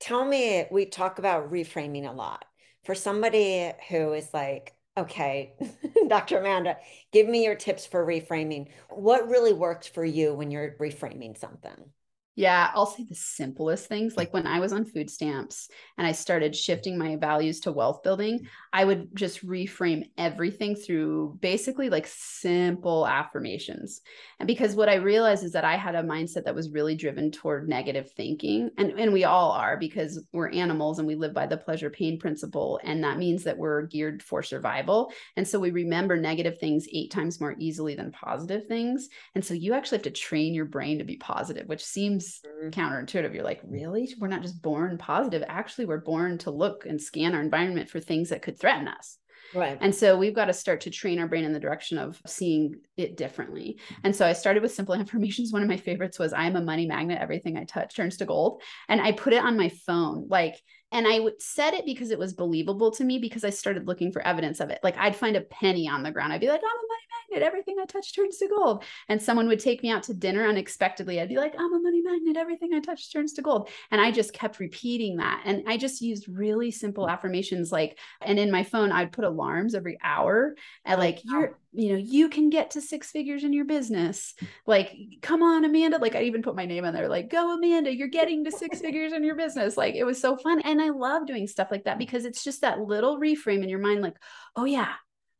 Tell 0.00 0.24
me, 0.24 0.66
we 0.70 0.86
talk 0.86 1.18
about 1.18 1.50
reframing 1.50 2.08
a 2.08 2.12
lot. 2.12 2.44
For 2.84 2.94
somebody 2.94 3.72
who 3.88 4.12
is 4.12 4.32
like, 4.34 4.74
Okay, 4.96 5.54
Dr. 6.08 6.38
Amanda, 6.40 6.76
give 7.12 7.28
me 7.28 7.44
your 7.44 7.54
tips 7.54 7.86
for 7.86 8.04
reframing. 8.04 8.68
What 8.90 9.28
really 9.28 9.52
worked 9.52 9.90
for 9.90 10.04
you 10.04 10.34
when 10.34 10.50
you're 10.50 10.72
reframing 10.80 11.38
something? 11.38 11.92
Yeah, 12.38 12.70
I'll 12.72 12.86
say 12.86 13.02
the 13.02 13.16
simplest 13.16 13.88
things. 13.88 14.16
Like 14.16 14.32
when 14.32 14.46
I 14.46 14.60
was 14.60 14.72
on 14.72 14.84
food 14.84 15.10
stamps 15.10 15.68
and 15.96 16.06
I 16.06 16.12
started 16.12 16.54
shifting 16.54 16.96
my 16.96 17.16
values 17.16 17.58
to 17.62 17.72
wealth 17.72 18.04
building, 18.04 18.46
I 18.72 18.84
would 18.84 19.08
just 19.16 19.44
reframe 19.44 20.04
everything 20.16 20.76
through 20.76 21.36
basically 21.40 21.90
like 21.90 22.06
simple 22.06 23.08
affirmations. 23.08 24.02
And 24.38 24.46
because 24.46 24.76
what 24.76 24.88
I 24.88 24.94
realized 24.94 25.42
is 25.42 25.50
that 25.54 25.64
I 25.64 25.74
had 25.74 25.96
a 25.96 26.04
mindset 26.04 26.44
that 26.44 26.54
was 26.54 26.70
really 26.70 26.94
driven 26.94 27.32
toward 27.32 27.68
negative 27.68 28.12
thinking. 28.12 28.70
And, 28.78 28.92
and 29.00 29.12
we 29.12 29.24
all 29.24 29.50
are 29.50 29.76
because 29.76 30.22
we're 30.32 30.50
animals 30.50 31.00
and 31.00 31.08
we 31.08 31.16
live 31.16 31.34
by 31.34 31.46
the 31.48 31.56
pleasure 31.56 31.90
pain 31.90 32.20
principle. 32.20 32.78
And 32.84 33.02
that 33.02 33.18
means 33.18 33.42
that 33.42 33.58
we're 33.58 33.82
geared 33.86 34.22
for 34.22 34.44
survival. 34.44 35.10
And 35.34 35.48
so 35.48 35.58
we 35.58 35.72
remember 35.72 36.16
negative 36.16 36.60
things 36.60 36.86
eight 36.92 37.10
times 37.10 37.40
more 37.40 37.56
easily 37.58 37.96
than 37.96 38.12
positive 38.12 38.68
things. 38.68 39.08
And 39.34 39.44
so 39.44 39.54
you 39.54 39.74
actually 39.74 39.98
have 39.98 40.04
to 40.04 40.10
train 40.12 40.54
your 40.54 40.66
brain 40.66 40.98
to 40.98 41.04
be 41.04 41.16
positive, 41.16 41.66
which 41.66 41.84
seems 41.84 42.27
mm-hmm. 42.44 42.68
counterintuitive. 42.70 43.34
You're 43.34 43.44
like, 43.44 43.60
really? 43.64 44.14
We're 44.18 44.28
not 44.28 44.42
just 44.42 44.62
born 44.62 44.98
positive. 44.98 45.42
Actually, 45.48 45.86
we're 45.86 45.98
born 45.98 46.38
to 46.38 46.50
look 46.50 46.86
and 46.86 47.00
scan 47.00 47.34
our 47.34 47.40
environment 47.40 47.90
for 47.90 48.00
things 48.00 48.30
that 48.30 48.42
could 48.42 48.58
threaten 48.58 48.88
us. 48.88 49.18
Right. 49.54 49.78
And 49.80 49.94
so 49.94 50.16
we've 50.16 50.34
got 50.34 50.46
to 50.46 50.52
start 50.52 50.82
to 50.82 50.90
train 50.90 51.18
our 51.18 51.26
brain 51.26 51.44
in 51.44 51.52
the 51.52 51.60
direction 51.60 51.96
of 51.98 52.20
seeing 52.26 52.80
it 52.96 53.16
differently. 53.16 53.78
And 54.04 54.14
so 54.14 54.26
I 54.26 54.32
started 54.34 54.62
with 54.62 54.74
simple 54.74 54.94
affirmations. 55.00 55.52
One 55.52 55.62
of 55.62 55.68
my 55.68 55.76
favorites 55.76 56.18
was 56.18 56.32
I'm 56.32 56.56
a 56.56 56.60
money 56.60 56.86
magnet. 56.86 57.18
Everything 57.20 57.56
I 57.56 57.64
touch 57.64 57.94
turns 57.94 58.18
to 58.18 58.26
gold. 58.26 58.62
And 58.88 59.00
I 59.00 59.12
put 59.12 59.32
it 59.32 59.42
on 59.42 59.56
my 59.56 59.70
phone. 59.86 60.26
Like 60.28 60.56
and 60.92 61.06
I 61.06 61.20
would 61.20 61.40
said 61.42 61.74
it 61.74 61.84
because 61.84 62.10
it 62.10 62.18
was 62.18 62.32
believable 62.32 62.90
to 62.92 63.04
me 63.04 63.18
because 63.18 63.44
I 63.44 63.50
started 63.50 63.86
looking 63.86 64.12
for 64.12 64.22
evidence 64.22 64.60
of 64.60 64.70
it. 64.70 64.80
Like 64.82 64.96
I'd 64.96 65.16
find 65.16 65.36
a 65.36 65.42
penny 65.42 65.88
on 65.88 66.02
the 66.02 66.10
ground. 66.10 66.32
I'd 66.32 66.40
be 66.40 66.48
like, 66.48 66.62
I'm 66.62 66.68
a 66.68 66.88
money 66.88 67.08
magnet. 67.30 67.46
Everything 67.46 67.76
I 67.80 67.86
touch 67.86 68.14
turns 68.14 68.38
to 68.38 68.48
gold. 68.48 68.84
And 69.08 69.20
someone 69.20 69.48
would 69.48 69.60
take 69.60 69.82
me 69.82 69.90
out 69.90 70.02
to 70.04 70.14
dinner 70.14 70.46
unexpectedly. 70.46 71.20
I'd 71.20 71.28
be 71.28 71.36
like, 71.36 71.54
I'm 71.58 71.72
a 71.72 71.80
money 71.80 72.00
magnet. 72.00 72.36
Everything 72.36 72.72
I 72.74 72.80
touch 72.80 73.12
turns 73.12 73.32
to 73.34 73.42
gold. 73.42 73.68
And 73.90 74.00
I 74.00 74.10
just 74.10 74.32
kept 74.32 74.60
repeating 74.60 75.16
that. 75.16 75.42
And 75.44 75.64
I 75.66 75.76
just 75.76 76.00
used 76.00 76.28
really 76.28 76.70
simple 76.70 77.06
mm. 77.06 77.10
affirmations 77.10 77.70
like, 77.70 77.98
and 78.22 78.38
in 78.38 78.50
my 78.50 78.62
phone, 78.62 78.92
I'd 78.92 79.12
put 79.12 79.24
alarms 79.24 79.74
every 79.74 79.98
hour 80.02 80.54
at 80.84 80.98
oh, 80.98 81.00
like, 81.00 81.20
you're 81.24 81.58
you 81.72 81.92
know, 81.92 81.98
you 81.98 82.28
can 82.28 82.48
get 82.48 82.70
to 82.72 82.80
six 82.80 83.10
figures 83.10 83.44
in 83.44 83.52
your 83.52 83.66
business. 83.66 84.34
Like, 84.66 84.96
come 85.20 85.42
on, 85.42 85.64
Amanda. 85.64 85.98
Like, 85.98 86.14
I 86.14 86.22
even 86.22 86.42
put 86.42 86.56
my 86.56 86.64
name 86.64 86.84
on 86.84 86.94
there, 86.94 87.08
like, 87.08 87.30
go, 87.30 87.54
Amanda, 87.54 87.94
you're 87.94 88.08
getting 88.08 88.44
to 88.44 88.50
six 88.50 88.80
figures 88.80 89.12
in 89.12 89.22
your 89.22 89.36
business. 89.36 89.76
Like, 89.76 89.94
it 89.94 90.04
was 90.04 90.20
so 90.20 90.36
fun. 90.36 90.60
And 90.62 90.77
I 90.80 90.90
love 90.90 91.26
doing 91.26 91.46
stuff 91.46 91.68
like 91.70 91.84
that 91.84 91.98
because 91.98 92.24
it's 92.24 92.44
just 92.44 92.62
that 92.62 92.80
little 92.80 93.18
reframe 93.18 93.62
in 93.62 93.68
your 93.68 93.78
mind, 93.78 94.02
like, 94.02 94.16
oh, 94.56 94.64
yeah, 94.64 94.92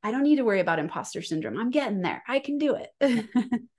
I 0.02 0.10
don't 0.10 0.22
need 0.22 0.36
to 0.36 0.44
worry 0.44 0.60
about 0.60 0.78
imposter 0.78 1.22
syndrome. 1.22 1.58
I'm 1.58 1.70
getting 1.70 2.02
there. 2.02 2.22
I 2.28 2.38
can 2.38 2.58
do 2.58 2.76
it. 2.76 3.26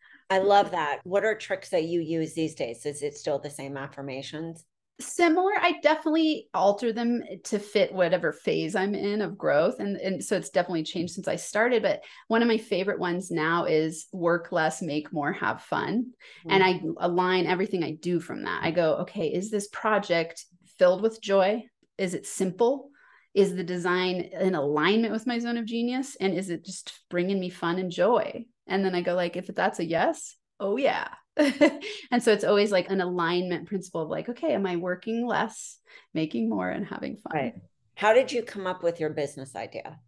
I 0.29 0.39
love 0.39 0.71
that. 0.71 0.99
What 1.03 1.25
are 1.25 1.35
tricks 1.35 1.69
that 1.69 1.85
you 1.85 2.01
use 2.01 2.33
these 2.33 2.55
days? 2.55 2.85
Is 2.85 3.01
it 3.01 3.15
still 3.15 3.39
the 3.39 3.49
same 3.49 3.77
affirmations? 3.77 4.65
similar 5.01 5.51
i 5.61 5.79
definitely 5.81 6.49
alter 6.53 6.91
them 6.91 7.21
to 7.43 7.57
fit 7.57 7.93
whatever 7.93 8.33
phase 8.33 8.75
i'm 8.75 8.93
in 8.93 9.21
of 9.21 9.37
growth 9.37 9.79
and, 9.79 9.95
and 9.97 10.23
so 10.23 10.35
it's 10.35 10.49
definitely 10.49 10.83
changed 10.83 11.13
since 11.13 11.27
i 11.27 11.37
started 11.37 11.81
but 11.81 12.01
one 12.27 12.41
of 12.41 12.47
my 12.47 12.57
favorite 12.57 12.99
ones 12.99 13.31
now 13.31 13.63
is 13.63 14.07
work 14.11 14.51
less 14.51 14.81
make 14.81 15.13
more 15.13 15.31
have 15.31 15.61
fun 15.61 16.05
mm-hmm. 16.39 16.51
and 16.51 16.63
i 16.63 16.81
align 16.99 17.45
everything 17.45 17.81
i 17.81 17.91
do 17.91 18.19
from 18.19 18.43
that 18.43 18.61
i 18.61 18.71
go 18.71 18.95
okay 18.95 19.27
is 19.27 19.49
this 19.49 19.69
project 19.69 20.45
filled 20.79 21.01
with 21.01 21.21
joy 21.21 21.63
is 21.97 22.13
it 22.13 22.25
simple 22.25 22.89
is 23.35 23.55
the 23.55 23.63
design 23.63 24.15
in 24.15 24.55
alignment 24.55 25.13
with 25.13 25.27
my 25.27 25.37
zone 25.37 25.57
of 25.57 25.65
genius 25.65 26.17
and 26.19 26.33
is 26.33 26.49
it 26.49 26.65
just 26.65 27.01
bringing 27.09 27.39
me 27.39 27.49
fun 27.49 27.77
and 27.77 27.91
joy 27.91 28.43
and 28.65 28.83
then 28.83 28.95
i 28.95 29.01
go 29.01 29.13
like 29.13 29.37
if 29.37 29.45
that's 29.47 29.79
a 29.79 29.85
yes 29.85 30.35
oh 30.59 30.77
yeah 30.77 31.09
and 32.11 32.21
so 32.21 32.33
it's 32.33 32.43
always 32.43 32.71
like 32.71 32.89
an 32.89 33.01
alignment 33.01 33.67
principle 33.67 34.01
of 34.01 34.09
like, 34.09 34.29
okay, 34.29 34.53
am 34.53 34.65
I 34.65 34.75
working 34.75 35.25
less, 35.25 35.77
making 36.13 36.49
more, 36.49 36.69
and 36.69 36.85
having 36.85 37.17
fun? 37.17 37.31
Right. 37.33 37.53
How 37.95 38.13
did 38.13 38.31
you 38.31 38.43
come 38.43 38.67
up 38.67 38.83
with 38.83 38.99
your 38.99 39.11
business 39.11 39.55
idea? 39.55 39.99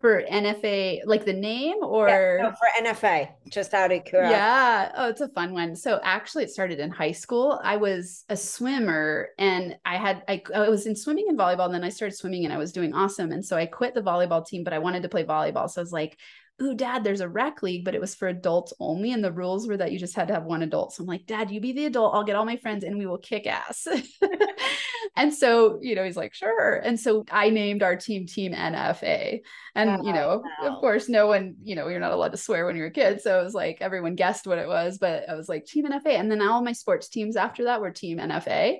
For 0.00 0.22
NFA, 0.30 1.00
like 1.06 1.24
the 1.24 1.32
name 1.32 1.78
or 1.82 2.06
yeah, 2.06 2.36
no, 2.40 2.52
for 2.52 2.84
NFA, 2.84 3.30
just 3.50 3.74
out 3.74 3.90
of 3.90 4.04
curiosity. 4.04 4.38
Yeah. 4.38 4.92
Oh, 4.96 5.08
it's 5.08 5.20
a 5.20 5.28
fun 5.28 5.52
one. 5.52 5.74
So 5.74 5.98
actually 6.04 6.44
it 6.44 6.50
started 6.50 6.78
in 6.78 6.88
high 6.88 7.10
school. 7.10 7.60
I 7.64 7.78
was 7.78 8.24
a 8.28 8.36
swimmer 8.36 9.30
and 9.38 9.76
I 9.84 9.96
had 9.96 10.22
I, 10.28 10.40
I 10.54 10.68
was 10.68 10.86
in 10.86 10.94
swimming 10.94 11.26
and 11.28 11.36
volleyball, 11.36 11.64
and 11.64 11.74
then 11.74 11.82
I 11.82 11.88
started 11.88 12.16
swimming 12.16 12.44
and 12.44 12.54
I 12.54 12.58
was 12.58 12.70
doing 12.70 12.94
awesome. 12.94 13.32
And 13.32 13.44
so 13.44 13.56
I 13.56 13.66
quit 13.66 13.92
the 13.92 14.00
volleyball 14.00 14.46
team, 14.46 14.62
but 14.62 14.72
I 14.72 14.78
wanted 14.78 15.02
to 15.02 15.08
play 15.08 15.24
volleyball. 15.24 15.68
So 15.68 15.80
I 15.80 15.82
was 15.82 15.92
like, 15.92 16.16
ooh, 16.60 16.74
dad, 16.74 17.04
there's 17.04 17.20
a 17.20 17.28
rec 17.28 17.62
league, 17.62 17.84
but 17.84 17.94
it 17.94 18.00
was 18.00 18.14
for 18.14 18.28
adults 18.28 18.72
only. 18.80 19.12
And 19.12 19.22
the 19.22 19.32
rules 19.32 19.68
were 19.68 19.76
that 19.76 19.92
you 19.92 19.98
just 19.98 20.16
had 20.16 20.28
to 20.28 20.34
have 20.34 20.44
one 20.44 20.62
adult. 20.62 20.92
So 20.92 21.02
I'm 21.02 21.06
like, 21.06 21.26
dad, 21.26 21.50
you 21.50 21.60
be 21.60 21.72
the 21.72 21.86
adult. 21.86 22.14
I'll 22.14 22.24
get 22.24 22.36
all 22.36 22.44
my 22.44 22.56
friends 22.56 22.84
and 22.84 22.98
we 22.98 23.06
will 23.06 23.18
kick 23.18 23.46
ass. 23.46 23.86
and 25.16 25.32
so, 25.32 25.78
you 25.80 25.94
know, 25.94 26.04
he's 26.04 26.16
like, 26.16 26.34
sure. 26.34 26.76
And 26.76 26.98
so 26.98 27.24
I 27.30 27.50
named 27.50 27.82
our 27.82 27.96
team 27.96 28.26
Team 28.26 28.52
NFA. 28.52 29.40
And, 29.74 30.04
you 30.04 30.12
know, 30.12 30.42
wow. 30.60 30.68
of 30.68 30.80
course, 30.80 31.08
no 31.08 31.28
one, 31.28 31.56
you 31.62 31.76
know, 31.76 31.88
you're 31.88 32.00
not 32.00 32.12
allowed 32.12 32.32
to 32.32 32.36
swear 32.36 32.66
when 32.66 32.76
you're 32.76 32.86
a 32.86 32.90
kid. 32.90 33.20
So 33.20 33.40
it 33.40 33.44
was 33.44 33.54
like 33.54 33.78
everyone 33.80 34.16
guessed 34.16 34.46
what 34.46 34.58
it 34.58 34.66
was, 34.66 34.98
but 34.98 35.28
I 35.28 35.34
was 35.34 35.48
like, 35.48 35.64
Team 35.64 35.86
NFA. 35.86 36.18
And 36.18 36.30
then 36.30 36.42
all 36.42 36.62
my 36.62 36.72
sports 36.72 37.08
teams 37.08 37.36
after 37.36 37.64
that 37.64 37.80
were 37.80 37.90
Team 37.90 38.18
NFA. 38.18 38.78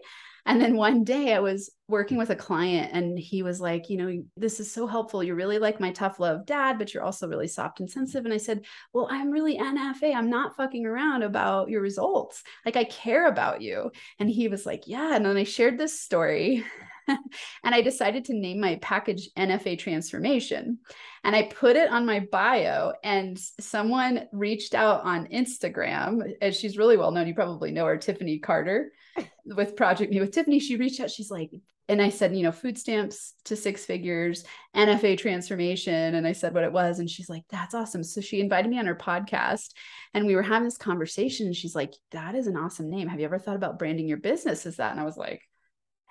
And 0.49 0.63
then 0.63 0.77
one 0.77 1.05
day 1.05 1.35
I 1.35 1.41
was 1.41 1.71
working 1.89 2.17
with 2.17 2.31
a 2.31 2.37
client 2.37 2.91
and 2.95 3.19
he 3.19 3.43
was 3.43 3.61
like, 3.61 3.91
you 3.91 3.99
know, 3.99 4.23
this 4.35 4.61
is 4.61 4.73
so 4.73 4.87
helpful. 4.87 5.23
You're 5.23 5.37
really 5.37 5.59
like 5.59 5.79
my 5.79 5.93
tough 5.93 6.19
love 6.19 6.47
dad, 6.47 6.79
but 6.79 6.95
you're 6.95 7.03
also 7.03 7.29
really 7.29 7.49
soft 7.49 7.81
and 7.81 7.91
sensitive. 7.91 8.25
And 8.25 8.33
I 8.33 8.39
said, 8.39 8.65
well, 8.95 9.09
I'm 9.11 9.31
really 9.31 9.59
NFA. 9.59 10.15
I'm 10.15 10.31
not 10.31 10.57
fucking 10.57 10.87
around 10.87 11.23
about 11.23 11.69
your 11.69 11.83
results. 11.83 12.43
Like 12.65 12.77
I 12.77 12.85
care 12.85 13.29
about 13.29 13.61
you. 13.61 13.93
And 14.19 14.31
he 14.31 14.49
was 14.49 14.65
like, 14.65 14.85
yeah. 14.87 15.15
And 15.15 15.27
then 15.27 15.37
I 15.37 15.45
shared 15.45 15.77
this 15.77 16.01
story 16.01 16.65
and 17.65 17.75
I 17.75 17.81
decided 17.81 18.25
to 18.27 18.35
name 18.35 18.61
my 18.61 18.77
package 18.77 19.31
NFA 19.37 19.79
transformation. 19.79 20.79
And 21.25 21.35
I 21.35 21.45
put 21.45 21.77
it 21.77 21.91
on 21.91 22.07
my 22.07 22.21
bio, 22.21 22.93
and 23.03 23.39
someone 23.61 24.29
reached 24.33 24.75
out 24.75 25.03
on 25.05 25.27
Instagram, 25.27 26.33
and 26.41 26.55
she's 26.55 26.79
really 26.79 26.97
well 26.97 27.11
known. 27.11 27.27
You 27.27 27.35
probably 27.35 27.73
know 27.73 27.87
her, 27.87 27.97
Tiffany 27.97 28.39
Carter 28.39 28.93
with 29.45 29.77
Project 29.77 30.13
Me 30.13 30.21
with 30.21 30.33
Tiffany. 30.33 30.61
She 30.61 30.77
reached 30.77 31.01
out, 31.01 31.11
she's 31.11 31.31
like, 31.31 31.51
and 31.91 32.03
I 32.03 32.11
said, 32.11 32.37
you 32.37 32.43
know, 32.43 32.53
food 32.53 32.77
stamps 32.77 33.33
to 33.47 33.57
six 33.57 33.87
figures, 33.87 34.45
NFA 34.77 35.17
transformation. 35.17 36.15
And 36.15 36.27
I 36.27 36.33
said 36.33 36.53
what 36.53 36.65
it 36.65 36.73
was. 36.73 36.99
And 36.99 37.09
she's 37.09 37.31
like, 37.31 37.45
that's 37.49 37.75
awesome. 37.75 38.05
So 38.05 38.21
she 38.21 38.41
invited 38.41 38.71
me 38.71 38.79
on 38.79 38.85
her 38.85 38.95
podcast 38.95 39.71
and 40.13 40.27
we 40.27 40.37
were 40.37 40.43
having 40.43 40.65
this 40.65 40.77
conversation. 40.77 41.47
And 41.47 41.57
she's 41.57 41.75
like, 41.75 41.95
that 42.11 42.35
is 42.35 42.47
an 42.47 42.59
awesome 42.59 42.91
name. 42.91 43.09
Have 43.09 43.21
you 43.21 43.25
ever 43.25 43.39
thought 43.39 43.57
about 43.57 43.79
branding 43.79 44.07
your 44.07 44.19
business 44.19 44.67
as 44.67 44.77
that? 44.77 44.91
And 44.91 45.01
I 45.01 45.05
was 45.05 45.17
like, 45.17 45.41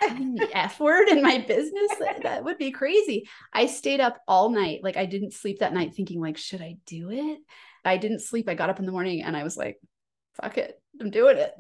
the 0.02 0.50
F 0.54 0.80
word 0.80 1.10
in 1.10 1.22
my 1.22 1.40
business? 1.40 1.92
That, 2.24 2.44
would 2.44 2.58
be 2.58 2.72
crazy. 2.72 3.28
I 3.54 3.66
stayed 3.66 4.00
up 4.00 4.20
all 4.28 4.50
night. 4.50 4.82
Like 4.84 4.98
I 4.98 5.06
didn't 5.06 5.34
sleep 5.34 5.60
that 5.60 5.74
night 5.74 5.96
thinking 5.96 6.22
like, 6.22 6.38
should 6.38 6.62
I 6.62 6.78
do 6.86 7.10
it? 7.12 7.40
I 7.86 7.98
didn't 7.98 8.22
sleep. 8.22 8.50
I 8.50 8.54
got 8.54 8.70
up 8.70 8.80
in 8.80 8.86
the 8.86 8.92
morning 8.92 9.24
and 9.24 9.36
I 9.36 9.44
was 9.44 9.58
like, 9.58 9.80
fuck 10.42 10.58
it. 10.58 10.80
I'm 11.00 11.10
doing 11.10 11.38
it. 11.38 11.54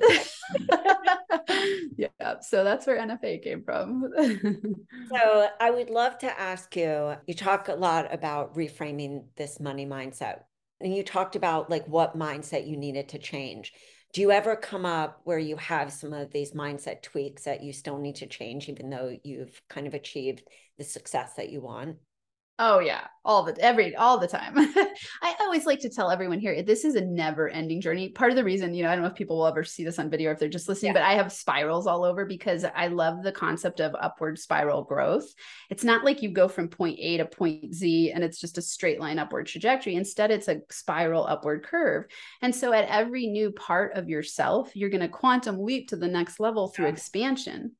yeah. 1.97 2.35
So 2.41 2.63
that's 2.63 2.87
where 2.87 2.99
NFA 2.99 3.43
came 3.43 3.63
from. 3.63 4.11
so 5.09 5.47
I 5.59 5.69
would 5.69 5.89
love 5.89 6.17
to 6.19 6.39
ask 6.39 6.75
you, 6.75 7.15
you 7.27 7.33
talk 7.33 7.67
a 7.69 7.75
lot 7.75 8.13
about 8.13 8.55
reframing 8.55 9.25
this 9.35 9.59
money 9.59 9.85
mindset. 9.85 10.41
And 10.79 10.95
you 10.95 11.03
talked 11.03 11.35
about 11.35 11.69
like 11.69 11.87
what 11.87 12.17
mindset 12.17 12.67
you 12.67 12.77
needed 12.77 13.09
to 13.09 13.19
change 13.19 13.73
do 14.17 14.23
you 14.23 14.31
ever 14.31 14.55
come 14.55 14.83
up 14.83 15.21
where 15.25 15.37
you 15.37 15.55
have 15.57 15.93
some 15.93 16.11
of 16.11 16.31
these 16.31 16.53
mindset 16.53 17.03
tweaks 17.03 17.43
that 17.43 17.61
you 17.61 17.71
still 17.71 17.99
need 17.99 18.15
to 18.15 18.25
change 18.25 18.67
even 18.67 18.89
though 18.89 19.15
you've 19.23 19.61
kind 19.69 19.85
of 19.85 19.93
achieved 19.93 20.41
the 20.79 20.83
success 20.83 21.35
that 21.35 21.51
you 21.51 21.61
want 21.61 21.97
Oh 22.59 22.79
yeah, 22.79 23.01
all 23.23 23.43
the 23.43 23.55
every 23.61 23.95
all 23.95 24.17
the 24.17 24.27
time. 24.27 24.53
I 25.21 25.35
always 25.41 25.67
like 25.67 25.79
to 25.81 25.89
tell 25.89 26.09
everyone 26.09 26.39
here 26.39 26.63
this 26.63 26.85
is 26.85 26.95
a 26.95 27.05
never 27.05 27.47
ending 27.49 27.81
journey. 27.81 28.09
Part 28.09 28.31
of 28.31 28.35
the 28.35 28.43
reason, 28.43 28.73
you 28.73 28.81
know, 28.81 28.89
I 28.89 28.95
don't 28.95 29.03
know 29.03 29.11
if 29.11 29.15
people 29.15 29.37
will 29.37 29.45
ever 29.45 29.63
see 29.63 29.83
this 29.83 29.99
on 29.99 30.09
video 30.09 30.31
or 30.31 30.33
if 30.33 30.39
they're 30.39 30.49
just 30.49 30.67
listening, 30.67 30.93
yeah. 30.95 31.01
but 31.01 31.05
I 31.05 31.13
have 31.13 31.31
spirals 31.31 31.85
all 31.85 32.03
over 32.03 32.25
because 32.25 32.65
I 32.65 32.87
love 32.87 33.21
the 33.21 33.31
concept 33.31 33.79
of 33.79 33.95
upward 33.99 34.39
spiral 34.39 34.83
growth. 34.83 35.31
It's 35.69 35.83
not 35.83 36.03
like 36.03 36.23
you 36.23 36.31
go 36.31 36.47
from 36.47 36.67
point 36.67 36.97
A 36.99 37.17
to 37.17 37.25
point 37.25 37.75
Z 37.75 38.11
and 38.11 38.23
it's 38.23 38.41
just 38.41 38.57
a 38.57 38.61
straight 38.63 38.99
line 38.99 39.19
upward 39.19 39.45
trajectory. 39.45 39.93
Instead, 39.93 40.31
it's 40.31 40.47
a 40.47 40.61
spiral 40.71 41.27
upward 41.27 41.63
curve. 41.63 42.05
And 42.41 42.55
so 42.55 42.73
at 42.73 42.89
every 42.89 43.27
new 43.27 43.51
part 43.51 43.95
of 43.95 44.09
yourself, 44.09 44.75
you're 44.75 44.89
going 44.89 45.01
to 45.01 45.07
quantum 45.09 45.59
leap 45.59 45.89
to 45.89 45.95
the 45.95 46.07
next 46.07 46.39
level 46.39 46.69
through 46.69 46.85
yeah. 46.85 46.93
expansion. 46.93 47.73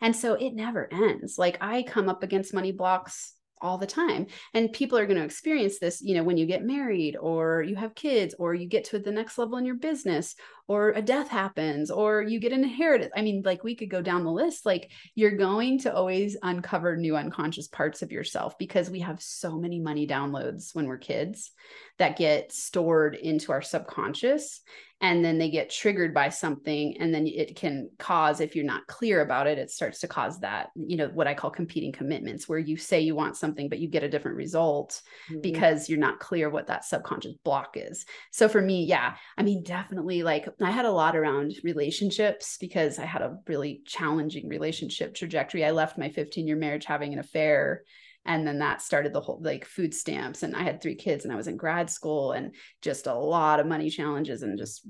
And 0.00 0.16
so 0.16 0.34
it 0.34 0.54
never 0.54 0.92
ends. 0.92 1.38
Like 1.38 1.58
I 1.60 1.84
come 1.84 2.08
up 2.08 2.24
against 2.24 2.52
money 2.52 2.72
blocks 2.72 3.34
all 3.64 3.78
the 3.78 3.86
time. 3.86 4.26
And 4.52 4.72
people 4.72 4.98
are 4.98 5.06
going 5.06 5.18
to 5.18 5.24
experience 5.24 5.78
this 5.78 6.02
you 6.02 6.14
know 6.14 6.22
when 6.22 6.36
you 6.36 6.46
get 6.46 6.62
married 6.62 7.16
or 7.16 7.62
you 7.62 7.74
have 7.76 7.94
kids 7.94 8.34
or 8.38 8.54
you 8.54 8.66
get 8.66 8.84
to 8.84 8.98
the 8.98 9.10
next 9.10 9.38
level 9.38 9.58
in 9.58 9.64
your 9.64 9.74
business 9.74 10.36
or 10.68 10.90
a 10.90 11.02
death 11.02 11.28
happens 11.28 11.90
or 11.90 12.22
you 12.22 12.38
get 12.38 12.52
an 12.52 12.62
inheritance. 12.62 13.12
I 13.16 13.22
mean 13.22 13.42
like 13.44 13.64
we 13.64 13.74
could 13.74 13.90
go 13.90 14.02
down 14.02 14.24
the 14.24 14.30
list. 14.30 14.64
Like 14.64 14.90
you're 15.14 15.36
going 15.36 15.78
to 15.80 15.94
always 15.94 16.36
uncover 16.42 16.96
new 16.96 17.16
unconscious 17.16 17.68
parts 17.68 18.02
of 18.02 18.12
yourself 18.12 18.56
because 18.58 18.90
we 18.90 19.00
have 19.00 19.22
so 19.22 19.58
many 19.58 19.80
money 19.80 20.06
downloads 20.06 20.74
when 20.74 20.86
we're 20.86 20.98
kids 20.98 21.50
that 21.98 22.18
get 22.18 22.52
stored 22.52 23.14
into 23.14 23.52
our 23.52 23.62
subconscious 23.62 24.60
and 25.04 25.22
then 25.22 25.36
they 25.36 25.50
get 25.50 25.68
triggered 25.68 26.14
by 26.14 26.30
something 26.30 26.96
and 26.98 27.14
then 27.14 27.26
it 27.26 27.54
can 27.56 27.90
cause 27.98 28.40
if 28.40 28.56
you're 28.56 28.64
not 28.64 28.86
clear 28.86 29.20
about 29.20 29.46
it 29.46 29.58
it 29.58 29.70
starts 29.70 30.00
to 30.00 30.08
cause 30.08 30.40
that 30.40 30.70
you 30.74 30.96
know 30.96 31.08
what 31.08 31.26
i 31.26 31.34
call 31.34 31.50
competing 31.50 31.92
commitments 31.92 32.48
where 32.48 32.58
you 32.58 32.74
say 32.78 33.00
you 33.00 33.14
want 33.14 33.36
something 33.36 33.68
but 33.68 33.78
you 33.78 33.86
get 33.86 34.02
a 34.02 34.08
different 34.08 34.38
result 34.38 35.02
mm-hmm. 35.30 35.42
because 35.42 35.90
you're 35.90 35.98
not 35.98 36.20
clear 36.20 36.48
what 36.48 36.66
that 36.66 36.86
subconscious 36.86 37.34
block 37.44 37.76
is 37.76 38.06
so 38.30 38.48
for 38.48 38.62
me 38.62 38.84
yeah 38.84 39.14
i 39.36 39.42
mean 39.42 39.62
definitely 39.62 40.22
like 40.22 40.48
i 40.62 40.70
had 40.70 40.86
a 40.86 40.90
lot 40.90 41.14
around 41.14 41.52
relationships 41.62 42.56
because 42.58 42.98
i 42.98 43.04
had 43.04 43.20
a 43.20 43.36
really 43.46 43.82
challenging 43.84 44.48
relationship 44.48 45.14
trajectory 45.14 45.66
i 45.66 45.70
left 45.70 45.98
my 45.98 46.08
15 46.08 46.46
year 46.46 46.56
marriage 46.56 46.86
having 46.86 47.12
an 47.12 47.18
affair 47.18 47.82
and 48.24 48.46
then 48.46 48.58
that 48.58 48.82
started 48.82 49.12
the 49.12 49.20
whole 49.20 49.40
like 49.42 49.64
food 49.64 49.94
stamps. 49.94 50.42
And 50.42 50.56
i 50.56 50.62
had 50.62 50.80
three 50.80 50.94
kids 50.94 51.24
and 51.24 51.32
i 51.32 51.36
was 51.36 51.48
in 51.48 51.56
grad 51.56 51.90
school 51.90 52.32
and 52.32 52.54
just 52.82 53.06
a 53.06 53.14
lot 53.14 53.60
of 53.60 53.66
money 53.66 53.90
challenges 53.90 54.42
and 54.42 54.58
just 54.58 54.86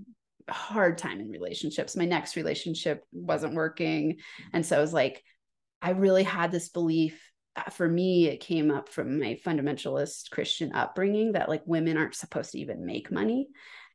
a 0.49 0.53
hard 0.53 0.99
time 0.99 1.21
in 1.21 1.31
relationships. 1.31 1.97
My 1.97 2.05
next 2.05 2.37
relationship 2.37 3.03
wasn't 3.13 3.55
working. 3.55 4.19
And 4.53 4.65
so 4.65 4.77
i 4.77 4.81
was 4.81 4.93
like 4.93 5.23
i 5.83 5.91
really 5.91 6.23
had 6.23 6.53
this 6.53 6.69
belief 6.69 7.21
uh, 7.57 7.71
for 7.71 7.89
me, 7.89 8.27
it 8.27 8.41
came 8.41 8.71
up 8.71 8.89
from 8.89 9.21
my 9.21 9.39
fundamentalist 9.47 10.31
Christian 10.31 10.75
upbringing 10.75 11.33
that 11.33 11.49
like 11.49 11.63
women 11.67 11.97
aren't 11.97 12.17
supposed 12.17 12.53
to 12.53 12.59
even 12.59 12.85
make 12.85 13.13
money 13.13 13.49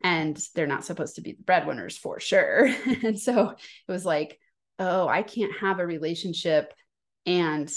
and 0.04 0.42
they're 0.56 0.68
not 0.68 0.86
supposed 0.86 1.16
to 1.16 1.22
be 1.22 1.34
the 1.34 1.44
breadwinners 1.44 1.98
for 1.98 2.20
sure. 2.20 2.66
and 3.04 3.20
so 3.20 3.50
it 3.50 3.92
was 3.92 4.06
like, 4.06 4.40
oh, 4.78 5.08
I 5.08 5.24
can't 5.24 5.58
have 5.60 5.80
a 5.80 5.86
relationship 5.86 6.74
and 7.26 7.70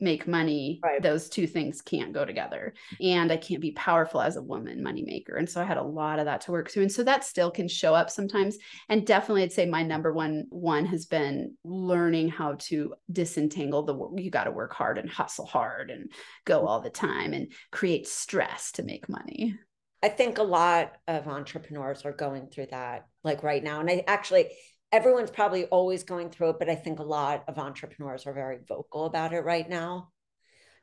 make 0.00 0.26
money 0.26 0.78
right. 0.82 1.02
those 1.02 1.28
two 1.28 1.46
things 1.46 1.80
can't 1.80 2.12
go 2.12 2.24
together 2.24 2.74
and 3.00 3.32
i 3.32 3.36
can't 3.36 3.62
be 3.62 3.72
powerful 3.72 4.20
as 4.20 4.36
a 4.36 4.42
woman 4.42 4.82
moneymaker 4.82 5.38
and 5.38 5.48
so 5.48 5.60
i 5.60 5.64
had 5.64 5.78
a 5.78 5.82
lot 5.82 6.18
of 6.18 6.26
that 6.26 6.40
to 6.40 6.52
work 6.52 6.70
through 6.70 6.82
and 6.82 6.92
so 6.92 7.02
that 7.02 7.24
still 7.24 7.50
can 7.50 7.66
show 7.66 7.94
up 7.94 8.10
sometimes 8.10 8.58
and 8.88 9.06
definitely 9.06 9.42
i'd 9.42 9.52
say 9.52 9.64
my 9.64 9.82
number 9.82 10.12
one 10.12 10.44
one 10.50 10.84
has 10.84 11.06
been 11.06 11.54
learning 11.64 12.28
how 12.28 12.54
to 12.58 12.94
disentangle 13.10 13.82
the 13.82 13.94
work 13.94 14.10
you 14.16 14.30
got 14.30 14.44
to 14.44 14.50
work 14.50 14.74
hard 14.74 14.98
and 14.98 15.08
hustle 15.08 15.46
hard 15.46 15.90
and 15.90 16.12
go 16.44 16.66
all 16.66 16.80
the 16.80 16.90
time 16.90 17.32
and 17.32 17.52
create 17.70 18.06
stress 18.06 18.72
to 18.72 18.82
make 18.82 19.08
money 19.08 19.58
i 20.02 20.08
think 20.08 20.36
a 20.36 20.42
lot 20.42 20.92
of 21.08 21.26
entrepreneurs 21.26 22.04
are 22.04 22.12
going 22.12 22.48
through 22.48 22.66
that 22.70 23.06
like 23.24 23.42
right 23.42 23.64
now 23.64 23.80
and 23.80 23.88
i 23.88 24.04
actually 24.06 24.50
everyone's 24.96 25.30
probably 25.30 25.66
always 25.66 26.04
going 26.04 26.30
through 26.30 26.50
it, 26.50 26.58
but 26.58 26.70
I 26.70 26.74
think 26.74 26.98
a 26.98 27.04
lot 27.04 27.44
of 27.48 27.58
entrepreneurs 27.58 28.26
are 28.26 28.32
very 28.32 28.58
vocal 28.66 29.04
about 29.04 29.34
it 29.34 29.40
right 29.40 29.68
now. 29.68 30.08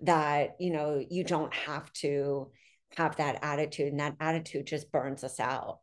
That, 0.02 0.56
you 0.60 0.72
know, 0.72 1.04
you 1.10 1.24
don't 1.24 1.54
have 1.54 1.92
to 1.94 2.52
have 2.96 3.16
that 3.16 3.40
attitude, 3.42 3.88
and 3.88 4.00
that 4.00 4.16
attitude 4.20 4.68
just 4.68 4.92
burns 4.92 5.24
us 5.24 5.40
out. 5.40 5.80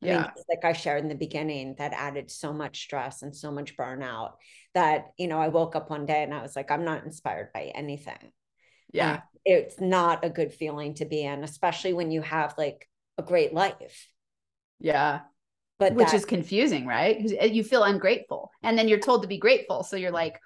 I 0.00 0.06
yeah. 0.06 0.20
mean, 0.20 0.30
like 0.48 0.64
I 0.64 0.72
shared 0.74 1.02
in 1.02 1.08
the 1.08 1.16
beginning, 1.16 1.74
that 1.78 1.92
added 1.92 2.30
so 2.30 2.52
much 2.52 2.82
stress 2.82 3.22
and 3.22 3.34
so 3.34 3.50
much 3.50 3.76
burnout 3.76 4.34
that, 4.74 5.06
you 5.18 5.26
know, 5.26 5.40
I 5.40 5.48
woke 5.48 5.74
up 5.74 5.90
one 5.90 6.06
day 6.06 6.22
and 6.22 6.32
I 6.32 6.42
was 6.42 6.54
like, 6.54 6.70
I'm 6.70 6.84
not 6.84 7.04
inspired 7.04 7.52
by 7.52 7.72
anything. 7.74 8.32
Yeah. 8.92 9.12
And 9.12 9.22
it's 9.44 9.80
not 9.80 10.24
a 10.24 10.30
good 10.30 10.52
feeling 10.52 10.94
to 10.94 11.04
be 11.04 11.24
in, 11.24 11.42
especially 11.42 11.94
when 11.94 12.10
you 12.10 12.20
have 12.22 12.54
like 12.56 12.88
a 13.18 13.22
great 13.22 13.52
life. 13.54 14.08
Yeah 14.80 15.20
but 15.82 15.94
which 15.94 16.08
that, 16.08 16.16
is 16.16 16.24
confusing 16.24 16.86
right? 16.86 17.30
Eh, 17.38 17.46
you 17.46 17.64
feel 17.64 17.84
ungrateful 17.84 18.50
and 18.62 18.78
then 18.78 18.88
you're 18.88 18.98
told 18.98 19.22
to 19.22 19.28
be 19.28 19.38
grateful 19.38 19.82
so 19.82 19.96
you're 19.96 20.10
like 20.10 20.38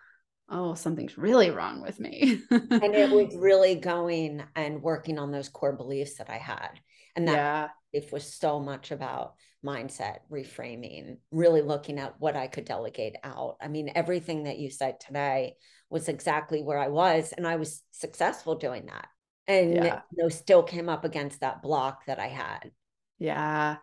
oh 0.48 0.74
something's 0.74 1.18
really 1.18 1.50
wrong 1.50 1.82
with 1.82 1.98
me. 1.98 2.40
And 2.50 2.94
it 2.94 3.10
was 3.10 3.34
really 3.36 3.74
going 3.74 4.42
and 4.54 4.82
working 4.82 5.18
on 5.18 5.32
those 5.32 5.48
core 5.48 5.72
beliefs 5.72 6.18
that 6.18 6.30
i 6.30 6.38
had 6.38 6.70
and 7.14 7.28
that 7.28 7.34
yeah. 7.34 7.68
it 7.92 8.12
was 8.12 8.34
so 8.34 8.60
much 8.60 8.90
about 8.90 9.34
mindset 9.64 10.18
reframing 10.30 11.16
really 11.30 11.62
looking 11.62 11.98
at 11.98 12.14
what 12.20 12.36
i 12.36 12.46
could 12.46 12.64
delegate 12.64 13.16
out. 13.24 13.56
I 13.60 13.68
mean 13.68 13.90
everything 13.94 14.44
that 14.44 14.58
you 14.58 14.70
said 14.70 15.00
today 15.00 15.54
was 15.90 16.08
exactly 16.08 16.62
where 16.62 16.78
i 16.78 16.88
was 16.88 17.32
and 17.36 17.46
i 17.46 17.56
was 17.56 17.82
successful 17.90 18.56
doing 18.56 18.86
that 18.86 19.08
and 19.48 19.74
yeah. 19.74 20.00
you 20.12 20.22
know 20.22 20.28
still 20.28 20.62
came 20.62 20.88
up 20.88 21.04
against 21.04 21.40
that 21.40 21.62
block 21.62 22.06
that 22.06 22.20
i 22.20 22.28
had. 22.28 22.70
Yeah 23.18 23.76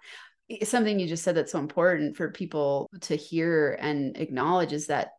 something 0.63 0.99
you 0.99 1.07
just 1.07 1.23
said 1.23 1.35
that's 1.35 1.51
so 1.51 1.59
important 1.59 2.17
for 2.17 2.29
people 2.29 2.89
to 3.01 3.15
hear 3.15 3.77
and 3.79 4.17
acknowledge 4.17 4.73
is 4.73 4.87
that 4.87 5.09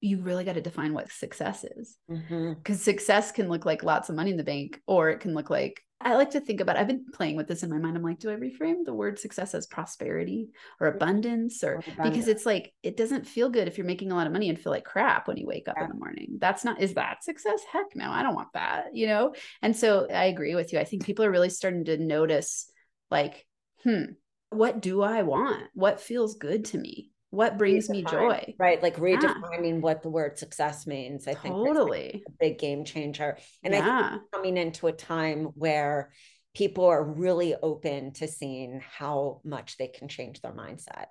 you 0.00 0.18
really 0.18 0.44
got 0.44 0.54
to 0.54 0.60
define 0.60 0.94
what 0.94 1.10
success 1.10 1.64
is 1.64 1.96
because 2.08 2.22
mm-hmm. 2.30 2.74
success 2.74 3.32
can 3.32 3.48
look 3.48 3.66
like 3.66 3.82
lots 3.82 4.08
of 4.08 4.14
money 4.14 4.30
in 4.30 4.36
the 4.36 4.44
bank 4.44 4.80
or 4.86 5.10
it 5.10 5.18
can 5.18 5.34
look 5.34 5.50
like 5.50 5.82
i 6.00 6.14
like 6.14 6.30
to 6.30 6.40
think 6.40 6.60
about 6.60 6.76
i've 6.76 6.86
been 6.86 7.04
playing 7.12 7.34
with 7.34 7.48
this 7.48 7.64
in 7.64 7.70
my 7.70 7.78
mind 7.78 7.96
i'm 7.96 8.02
like 8.04 8.20
do 8.20 8.30
i 8.30 8.34
reframe 8.34 8.84
the 8.84 8.94
word 8.94 9.18
success 9.18 9.54
as 9.56 9.66
prosperity 9.66 10.50
or 10.80 10.86
abundance 10.86 11.64
or, 11.64 11.74
or 11.74 11.78
abundance. 11.80 12.10
because 12.10 12.28
it's 12.28 12.46
like 12.46 12.72
it 12.84 12.96
doesn't 12.96 13.26
feel 13.26 13.48
good 13.50 13.66
if 13.66 13.76
you're 13.76 13.86
making 13.86 14.12
a 14.12 14.14
lot 14.14 14.28
of 14.28 14.32
money 14.32 14.48
and 14.48 14.60
feel 14.60 14.72
like 14.72 14.84
crap 14.84 15.26
when 15.26 15.36
you 15.36 15.46
wake 15.46 15.66
up 15.66 15.74
yeah. 15.76 15.84
in 15.84 15.90
the 15.90 15.96
morning 15.96 16.36
that's 16.38 16.64
not 16.64 16.80
is 16.80 16.94
that 16.94 17.24
success 17.24 17.60
heck 17.72 17.96
no 17.96 18.08
i 18.08 18.22
don't 18.22 18.36
want 18.36 18.52
that 18.54 18.94
you 18.94 19.08
know 19.08 19.34
and 19.62 19.76
so 19.76 20.06
i 20.14 20.26
agree 20.26 20.54
with 20.54 20.72
you 20.72 20.78
i 20.78 20.84
think 20.84 21.04
people 21.04 21.24
are 21.24 21.30
really 21.30 21.50
starting 21.50 21.84
to 21.84 21.98
notice 21.98 22.70
like 23.10 23.44
hmm 23.82 24.04
what 24.50 24.80
do 24.80 25.02
I 25.02 25.22
want? 25.22 25.64
What 25.74 26.00
feels 26.00 26.36
good 26.36 26.66
to 26.66 26.78
me? 26.78 27.10
What 27.30 27.58
brings 27.58 27.90
me 27.90 28.02
joy? 28.02 28.54
Right. 28.58 28.82
Like 28.82 28.96
redefining 28.96 29.74
yeah. 29.74 29.80
what 29.80 30.02
the 30.02 30.08
word 30.08 30.38
success 30.38 30.86
means. 30.86 31.28
I 31.28 31.34
think 31.34 31.54
totally 31.54 32.22
a 32.26 32.30
big 32.40 32.58
game 32.58 32.84
changer. 32.84 33.36
And 33.62 33.74
yeah. 33.74 33.80
I 33.82 34.10
think 34.10 34.22
coming 34.32 34.56
into 34.56 34.86
a 34.86 34.92
time 34.92 35.50
where 35.54 36.10
people 36.54 36.86
are 36.86 37.04
really 37.04 37.54
open 37.54 38.14
to 38.14 38.28
seeing 38.28 38.80
how 38.80 39.42
much 39.44 39.76
they 39.76 39.88
can 39.88 40.08
change 40.08 40.40
their 40.40 40.52
mindset. 40.52 41.06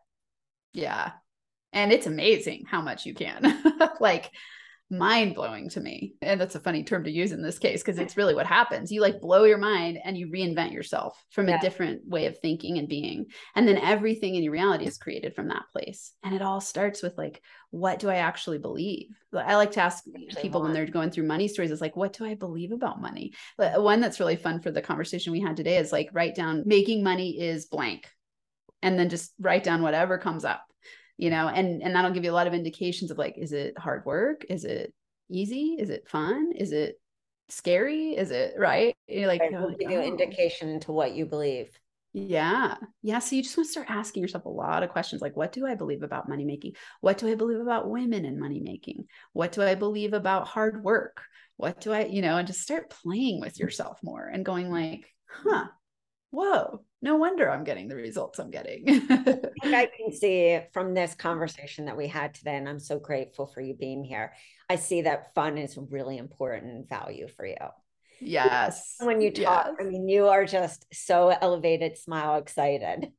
Yeah. 0.74 1.12
And 1.72 1.92
it's 1.92 2.08
amazing 2.08 2.66
how 2.68 2.82
much 2.82 3.06
you 3.06 3.14
can. 3.14 3.62
like 4.00 4.32
mind 4.90 5.36
blowing 5.36 5.70
to 5.70 5.82
me. 5.82 6.14
And 6.22 6.40
that's 6.40 6.56
a 6.56 6.60
funny 6.60 6.84
term 6.84 7.04
to 7.04 7.12
use 7.12 7.32
in 7.34 7.42
this 7.42 7.60
case 7.60 7.82
because 7.82 8.00
it's 8.00 8.16
really 8.16 8.34
what 8.34 8.46
happens. 8.46 8.92
You 8.92 9.02
like 9.02 9.20
blow 9.20 9.44
your 9.44 9.58
mind 9.58 10.00
and 10.04 10.18
you 10.18 10.28
reinvent 10.28 10.72
yourself 10.72 11.22
from 11.32 11.50
yeah. 11.50 11.58
a 11.58 11.62
different 11.62 12.08
way 12.08 12.26
of 12.26 12.38
thinking 12.40 12.78
and 12.78 12.88
being. 12.88 13.26
And 13.56 13.68
then 13.68 13.78
everything 13.78 14.36
in 14.36 14.44
your 14.44 14.54
reality 14.54 14.86
is 14.86 14.98
created 14.98 15.36
from 15.36 15.50
that 15.50 15.64
place. 15.74 16.14
And 16.24 16.34
it 16.34 16.42
all 16.42 16.62
starts 16.62 17.04
with 17.04 17.18
like, 17.18 17.42
what 17.72 18.00
do 18.00 18.10
I 18.10 18.18
actually 18.18 18.60
believe? 18.60 19.10
I 19.34 19.56
like 19.56 19.72
to 19.72 19.82
ask 19.82 20.06
people 20.42 20.62
when 20.62 20.72
they're 20.72 20.86
going 20.86 21.12
through 21.12 21.28
money 21.28 21.50
stories, 21.50 21.72
it's 21.72 21.82
like, 21.82 21.98
what 21.98 22.14
do 22.14 22.26
I 22.26 22.36
believe 22.36 22.72
about 22.72 23.02
money? 23.02 23.34
But 23.58 23.84
one 23.84 24.00
that's 24.00 24.22
really 24.22 24.38
fun 24.38 24.62
for 24.62 24.72
the 24.72 24.82
conversation 24.82 25.34
we 25.34 25.42
had 25.42 25.58
today 25.58 25.78
is 25.78 25.92
like, 25.92 26.10
write 26.14 26.36
down 26.36 26.64
making 26.66 27.04
money 27.04 27.42
is 27.42 27.66
blank. 27.66 28.10
And 28.82 28.98
then 28.98 29.10
just 29.10 29.34
write 29.40 29.64
down 29.64 29.82
whatever 29.82 30.18
comes 30.18 30.46
up 30.46 30.64
you 31.18 31.30
know 31.30 31.48
and 31.48 31.82
and 31.82 31.96
that'll 31.96 32.12
give 32.12 32.24
you 32.24 32.32
a 32.32 32.34
lot 32.34 32.48
of 32.48 32.54
indications 32.54 33.12
of 33.12 33.18
like 33.18 33.36
is 33.38 33.52
it 33.52 33.78
hard 33.78 34.06
work? 34.06 34.46
Is 34.50 34.64
it 34.64 34.94
easy? 35.30 35.76
Is 35.80 35.90
it 35.90 36.08
fun? 36.08 36.52
Is 36.56 36.72
it 36.72 37.00
scary? 37.50 38.16
Is 38.16 38.32
it 38.32 38.56
right? 38.58 38.96
You're 39.08 39.28
like, 39.28 39.42
right. 39.42 39.54
oh, 39.56 39.74
you 39.80 40.02
indication 40.02 40.70
into 40.70 40.92
what 40.92 41.14
you 41.14 41.26
believe. 41.26 41.70
Yeah. 42.14 42.76
Yeah 43.04 43.20
so 43.20 43.36
you 43.36 43.44
just 43.44 43.56
want 43.56 43.68
to 43.68 43.72
start 43.72 43.90
asking 43.90 44.22
yourself 44.22 44.46
a 44.46 44.50
lot 44.50 44.82
of 44.82 44.90
questions 44.90 45.22
like 45.22 45.36
what 45.36 45.52
do 45.52 45.68
i 45.68 45.76
believe 45.76 46.02
about 46.02 46.28
money 46.28 46.46
making 46.46 46.74
what 47.02 47.18
do 47.18 47.28
i 47.28 47.36
believe 47.36 47.60
about 47.60 47.90
women 47.90 48.26
and 48.26 48.40
money 48.40 48.60
making 48.60 49.06
what 49.34 49.52
do 49.52 49.62
i 49.62 49.76
believe 49.76 50.14
about 50.14 50.48
hard 50.48 50.84
work? 50.84 51.22
What 51.58 51.80
do 51.80 51.92
i 51.92 52.06
you 52.06 52.22
know 52.22 52.38
and 52.38 52.48
just 52.48 52.62
start 52.62 52.90
playing 52.90 53.40
with 53.40 53.60
yourself 53.60 54.00
more 54.04 54.28
and 54.28 54.46
going 54.46 54.72
like 54.72 55.06
huh 55.28 55.66
whoa 56.32 56.82
no 57.02 57.16
wonder 57.16 57.50
I'm 57.50 57.64
getting 57.64 57.88
the 57.88 57.96
results 57.96 58.40
I'm 58.40 58.50
getting. 58.50 58.84
I 58.88 59.88
can 59.98 60.12
see 60.12 60.60
from 60.74 60.94
this 60.94 61.14
conversation 61.14 61.86
that 61.86 61.98
we 61.98 62.08
had 62.08 62.34
today, 62.34 62.56
and 62.56 62.68
I'm 62.68 62.80
so 62.80 63.00
grateful 63.00 63.48
for 63.48 63.62
you 63.62 63.76
being 63.76 64.04
here. 64.04 64.34
I 64.70 64.78
see 64.78 65.04
that 65.04 65.34
fun 65.36 65.58
is 65.58 65.78
really 65.78 66.18
important 66.18 66.90
value 66.90 67.28
for 67.28 67.46
you. 67.46 67.56
Yes. 68.20 68.96
When 69.00 69.22
you 69.22 69.32
talk, 69.32 69.68
yes. 69.68 69.76
I 69.80 69.84
mean, 69.84 70.08
you 70.08 70.28
are 70.28 70.46
just 70.46 70.86
so 70.92 71.30
elevated, 71.30 71.98
smile, 71.98 72.38
excited. 72.38 73.12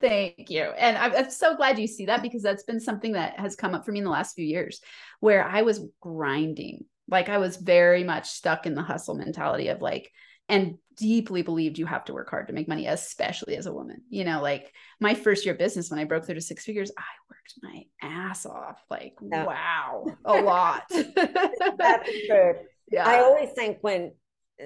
Thank 0.00 0.48
you. 0.48 0.62
And 0.62 0.96
I'm, 0.96 1.12
I'm, 1.12 1.30
so 1.30 1.56
glad 1.56 1.78
you 1.78 1.88
see 1.88 2.06
that 2.06 2.22
because 2.22 2.42
that's 2.42 2.62
been 2.62 2.78
something 2.78 3.12
that 3.12 3.40
has 3.40 3.56
come 3.56 3.74
up 3.74 3.84
for 3.84 3.90
me 3.90 3.98
in 3.98 4.04
the 4.04 4.10
last 4.10 4.36
few 4.36 4.44
years 4.44 4.80
where 5.18 5.44
I 5.44 5.62
was 5.62 5.84
grinding. 6.00 6.84
Like 7.08 7.28
I 7.28 7.38
was 7.38 7.56
very 7.56 8.04
much 8.04 8.28
stuck 8.28 8.64
in 8.64 8.74
the 8.74 8.82
hustle 8.82 9.16
mentality 9.16 9.68
of 9.68 9.82
like, 9.82 10.12
and 10.48 10.78
deeply 10.98 11.42
believed 11.42 11.78
you 11.78 11.86
have 11.86 12.04
to 12.06 12.12
work 12.12 12.30
hard 12.30 12.48
to 12.48 12.52
make 12.52 12.68
money, 12.68 12.86
especially 12.86 13.56
as 13.56 13.66
a 13.66 13.72
woman. 13.72 14.02
You 14.10 14.24
know, 14.24 14.42
like 14.42 14.72
my 15.00 15.14
first 15.14 15.44
year 15.44 15.52
of 15.54 15.58
business, 15.58 15.90
when 15.90 15.98
I 15.98 16.04
broke 16.04 16.26
through 16.26 16.34
to 16.34 16.40
six 16.40 16.64
figures, 16.64 16.90
I 16.96 17.02
worked 17.30 17.54
my 17.62 17.82
ass 18.02 18.46
off. 18.46 18.82
Like, 18.90 19.14
yeah. 19.22 19.44
wow, 19.44 20.04
a 20.24 20.32
lot. 20.42 20.82
That's 20.90 22.10
true. 22.26 22.54
Yeah. 22.90 23.06
I 23.06 23.20
always 23.20 23.50
think 23.50 23.76
when 23.82 24.12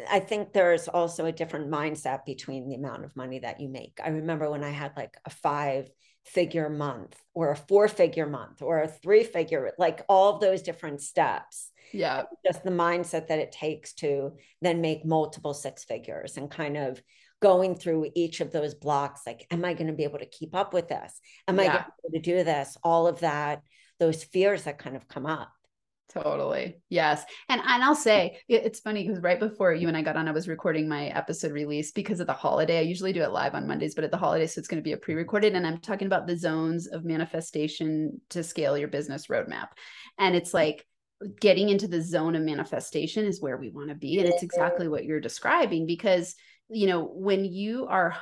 I 0.08 0.20
think 0.20 0.52
there's 0.52 0.86
also 0.86 1.26
a 1.26 1.32
different 1.32 1.72
mindset 1.72 2.24
between 2.24 2.68
the 2.68 2.76
amount 2.76 3.04
of 3.04 3.16
money 3.16 3.40
that 3.40 3.58
you 3.58 3.68
make. 3.68 3.98
I 4.00 4.10
remember 4.10 4.48
when 4.48 4.62
I 4.62 4.70
had 4.70 4.92
like 4.96 5.16
a 5.24 5.30
five 5.30 5.90
figure 6.24 6.70
month 6.70 7.20
or 7.34 7.50
a 7.50 7.56
four 7.56 7.88
figure 7.88 8.28
month 8.28 8.62
or 8.62 8.80
a 8.80 8.86
three 8.86 9.24
figure, 9.24 9.72
like 9.76 10.02
all 10.08 10.34
of 10.34 10.40
those 10.40 10.62
different 10.62 11.02
steps 11.02 11.71
yeah 11.92 12.22
just 12.46 12.64
the 12.64 12.70
mindset 12.70 13.28
that 13.28 13.38
it 13.38 13.52
takes 13.52 13.92
to 13.92 14.32
then 14.60 14.80
make 14.80 15.04
multiple 15.04 15.54
six 15.54 15.84
figures 15.84 16.36
and 16.36 16.50
kind 16.50 16.76
of 16.76 17.02
going 17.40 17.74
through 17.74 18.08
each 18.14 18.40
of 18.40 18.52
those 18.52 18.74
blocks 18.74 19.22
like 19.26 19.46
am 19.50 19.64
i 19.64 19.74
going 19.74 19.88
to 19.88 19.92
be 19.92 20.04
able 20.04 20.18
to 20.18 20.26
keep 20.26 20.54
up 20.54 20.72
with 20.72 20.88
this 20.88 21.20
am 21.48 21.58
yeah. 21.58 21.62
i 21.62 21.74
going 21.74 22.12
to 22.12 22.20
do 22.20 22.44
this 22.44 22.76
all 22.84 23.06
of 23.06 23.20
that 23.20 23.62
those 23.98 24.22
fears 24.24 24.64
that 24.64 24.78
kind 24.78 24.96
of 24.96 25.08
come 25.08 25.26
up 25.26 25.52
Totally. 26.12 26.76
Yes. 26.90 27.24
And 27.48 27.60
and 27.64 27.82
I'll 27.82 27.94
say 27.94 28.38
it's 28.46 28.80
funny 28.80 29.06
because 29.06 29.22
right 29.22 29.40
before 29.40 29.72
you 29.72 29.88
and 29.88 29.96
I 29.96 30.02
got 30.02 30.16
on, 30.16 30.28
I 30.28 30.32
was 30.32 30.46
recording 30.46 30.86
my 30.86 31.06
episode 31.06 31.52
release 31.52 31.90
because 31.90 32.20
of 32.20 32.26
the 32.26 32.34
holiday. 32.34 32.78
I 32.78 32.82
usually 32.82 33.14
do 33.14 33.22
it 33.22 33.32
live 33.32 33.54
on 33.54 33.66
Mondays, 33.66 33.94
but 33.94 34.04
at 34.04 34.10
the 34.10 34.18
holiday, 34.18 34.46
so 34.46 34.58
it's 34.58 34.68
going 34.68 34.82
to 34.82 34.84
be 34.84 34.92
a 34.92 34.98
pre-recorded. 34.98 35.54
And 35.54 35.66
I'm 35.66 35.78
talking 35.78 36.06
about 36.06 36.26
the 36.26 36.36
zones 36.36 36.86
of 36.86 37.06
manifestation 37.06 38.20
to 38.30 38.42
scale 38.42 38.76
your 38.76 38.88
business 38.88 39.28
roadmap. 39.28 39.68
And 40.18 40.36
it's 40.36 40.50
mm-hmm. 40.50 40.58
like 40.58 40.86
getting 41.40 41.68
into 41.68 41.88
the 41.88 42.02
zone 42.02 42.34
of 42.34 42.42
manifestation 42.42 43.24
is 43.26 43.40
where 43.40 43.56
we 43.56 43.70
want 43.70 43.88
to 43.88 43.94
be 43.94 44.18
and 44.18 44.28
it's 44.28 44.42
exactly 44.42 44.88
what 44.88 45.04
you're 45.04 45.20
describing 45.20 45.86
because 45.86 46.34
you 46.68 46.86
know 46.86 47.04
when 47.04 47.44
you 47.44 47.86
are 47.86 48.16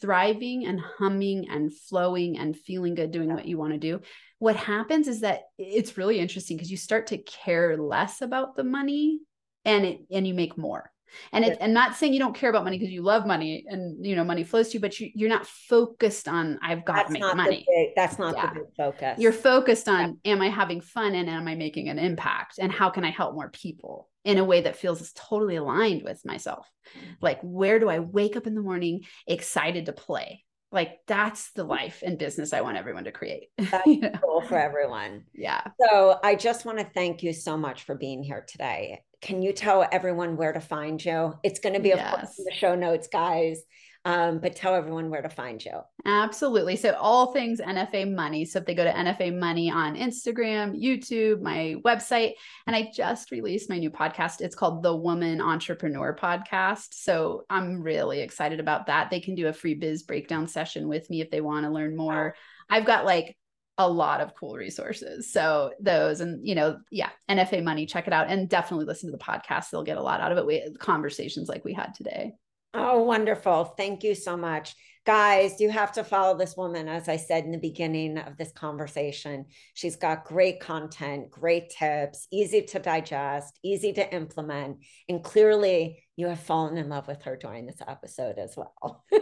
thriving 0.00 0.66
and 0.66 0.80
humming 0.80 1.48
and 1.48 1.72
flowing 1.72 2.38
and 2.38 2.56
feeling 2.56 2.94
good 2.94 3.10
doing 3.10 3.32
what 3.32 3.46
you 3.46 3.56
want 3.56 3.72
to 3.72 3.78
do 3.78 4.00
what 4.38 4.56
happens 4.56 5.08
is 5.08 5.20
that 5.20 5.42
it's 5.58 5.96
really 5.96 6.18
interesting 6.18 6.56
because 6.56 6.70
you 6.70 6.76
start 6.76 7.06
to 7.08 7.18
care 7.18 7.76
less 7.76 8.20
about 8.20 8.56
the 8.56 8.64
money 8.64 9.20
and 9.64 9.84
it, 9.84 10.00
and 10.10 10.26
you 10.26 10.34
make 10.34 10.56
more. 10.56 10.90
And 11.32 11.44
it, 11.44 11.58
I'm 11.60 11.72
not 11.72 11.96
saying 11.96 12.12
you 12.12 12.18
don't 12.18 12.34
care 12.34 12.50
about 12.50 12.64
money 12.64 12.78
because 12.78 12.92
you 12.92 13.02
love 13.02 13.26
money 13.26 13.64
and 13.68 14.04
you 14.04 14.16
know 14.16 14.24
money 14.24 14.44
flows 14.44 14.68
to 14.68 14.74
you, 14.74 14.80
but 14.80 14.98
you, 14.98 15.10
you're 15.14 15.28
not 15.28 15.46
focused 15.46 16.28
on 16.28 16.58
I've 16.62 16.84
got 16.84 16.96
that's 16.96 17.06
to 17.08 17.12
make 17.12 17.36
money. 17.36 17.66
Big, 17.68 17.90
that's 17.96 18.18
not 18.18 18.34
yeah. 18.34 18.46
the 18.48 18.60
big 18.60 18.76
focus. 18.76 19.18
You're 19.18 19.32
focused 19.32 19.88
on 19.88 20.18
yeah. 20.24 20.32
am 20.32 20.42
I 20.42 20.48
having 20.48 20.80
fun 20.80 21.14
and 21.14 21.28
am 21.28 21.48
I 21.48 21.54
making 21.54 21.88
an 21.88 21.98
impact 21.98 22.58
and 22.58 22.72
how 22.72 22.90
can 22.90 23.04
I 23.04 23.10
help 23.10 23.34
more 23.34 23.50
people 23.50 24.08
in 24.24 24.38
a 24.38 24.44
way 24.44 24.60
that 24.62 24.76
feels 24.76 25.12
totally 25.12 25.56
aligned 25.56 26.02
with 26.02 26.24
myself. 26.24 26.68
Mm-hmm. 26.96 27.12
Like 27.20 27.40
where 27.42 27.78
do 27.78 27.88
I 27.88 28.00
wake 28.00 28.36
up 28.36 28.46
in 28.46 28.54
the 28.54 28.62
morning 28.62 29.02
excited 29.26 29.86
to 29.86 29.92
play? 29.92 30.42
like 30.72 30.98
that's 31.06 31.52
the 31.52 31.64
life 31.64 32.02
and 32.04 32.18
business 32.18 32.52
I 32.52 32.60
want 32.60 32.76
everyone 32.76 33.04
to 33.04 33.12
create. 33.12 33.48
That's 33.58 33.86
you 33.86 34.00
know? 34.00 34.10
cool 34.22 34.42
for 34.42 34.58
everyone. 34.58 35.24
Yeah. 35.32 35.62
So 35.80 36.18
I 36.22 36.34
just 36.34 36.64
want 36.64 36.78
to 36.78 36.84
thank 36.84 37.22
you 37.22 37.32
so 37.32 37.56
much 37.56 37.84
for 37.84 37.94
being 37.94 38.22
here 38.22 38.44
today. 38.46 39.02
Can 39.22 39.42
you 39.42 39.52
tell 39.52 39.86
everyone 39.90 40.36
where 40.36 40.52
to 40.52 40.60
find 40.60 41.02
you? 41.04 41.34
It's 41.42 41.60
going 41.60 41.74
to 41.74 41.80
be, 41.80 41.92
of 41.92 42.00
course, 42.00 42.38
in 42.38 42.44
the 42.44 42.54
show 42.54 42.74
notes, 42.74 43.08
guys. 43.08 43.62
Um, 44.06 44.38
but 44.38 44.54
tell 44.54 44.76
everyone 44.76 45.10
where 45.10 45.22
to 45.22 45.28
find 45.28 45.62
you. 45.64 45.80
Absolutely. 46.04 46.76
So 46.76 46.92
all 46.92 47.32
things 47.32 47.60
NFA 47.60 48.14
Money. 48.14 48.44
So 48.44 48.60
if 48.60 48.64
they 48.64 48.74
go 48.76 48.84
to 48.84 48.92
NFA 48.92 49.36
Money 49.36 49.68
on 49.68 49.96
Instagram, 49.96 50.80
YouTube, 50.80 51.40
my 51.40 51.74
website, 51.84 52.34
and 52.68 52.76
I 52.76 52.92
just 52.94 53.32
released 53.32 53.68
my 53.68 53.78
new 53.78 53.90
podcast. 53.90 54.40
It's 54.40 54.54
called 54.54 54.84
the 54.84 54.94
Woman 54.94 55.40
Entrepreneur 55.40 56.16
Podcast. 56.16 56.90
So 56.92 57.46
I'm 57.50 57.82
really 57.82 58.20
excited 58.20 58.60
about 58.60 58.86
that. 58.86 59.10
They 59.10 59.18
can 59.18 59.34
do 59.34 59.48
a 59.48 59.52
free 59.52 59.74
biz 59.74 60.04
breakdown 60.04 60.46
session 60.46 60.86
with 60.86 61.10
me 61.10 61.20
if 61.20 61.32
they 61.32 61.40
want 61.40 61.64
to 61.66 61.72
learn 61.72 61.96
more. 61.96 62.36
Wow. 62.70 62.76
I've 62.76 62.86
got 62.86 63.06
like 63.06 63.36
a 63.78 63.88
lot 63.88 64.20
of 64.20 64.34
cool 64.34 64.54
resources. 64.54 65.32
So 65.32 65.72
those 65.80 66.20
and 66.20 66.46
you 66.46 66.54
know, 66.54 66.78
yeah, 66.90 67.10
NFA 67.30 67.62
Money, 67.62 67.86
check 67.86 68.06
it 68.06 68.12
out 68.12 68.28
and 68.28 68.48
definitely 68.48 68.86
listen 68.86 69.10
to 69.10 69.16
the 69.16 69.22
podcast. 69.22 69.70
They'll 69.70 69.82
get 69.82 69.98
a 69.98 70.02
lot 70.02 70.20
out 70.20 70.32
of 70.32 70.38
it. 70.38 70.46
We 70.46 70.74
conversations 70.78 71.48
like 71.48 71.64
we 71.64 71.74
had 71.74 71.94
today. 71.94 72.32
Oh, 72.74 73.02
wonderful. 73.02 73.64
Thank 73.64 74.02
you 74.02 74.14
so 74.14 74.36
much. 74.36 74.74
Guys, 75.06 75.60
you 75.60 75.70
have 75.70 75.92
to 75.92 76.02
follow 76.02 76.36
this 76.36 76.56
woman, 76.56 76.88
as 76.88 77.08
I 77.08 77.16
said 77.16 77.44
in 77.44 77.52
the 77.52 77.58
beginning 77.58 78.18
of 78.18 78.36
this 78.36 78.50
conversation. 78.52 79.46
She's 79.72 79.94
got 79.94 80.24
great 80.24 80.58
content, 80.58 81.30
great 81.30 81.70
tips, 81.70 82.26
easy 82.32 82.62
to 82.62 82.80
digest, 82.80 83.58
easy 83.62 83.92
to 83.92 84.14
implement. 84.14 84.78
And 85.08 85.22
clearly, 85.22 86.02
you 86.16 86.26
have 86.26 86.40
fallen 86.40 86.76
in 86.76 86.88
love 86.88 87.06
with 87.06 87.22
her 87.22 87.36
during 87.36 87.66
this 87.66 87.80
episode 87.86 88.38
as 88.38 88.56
well. 88.56 89.04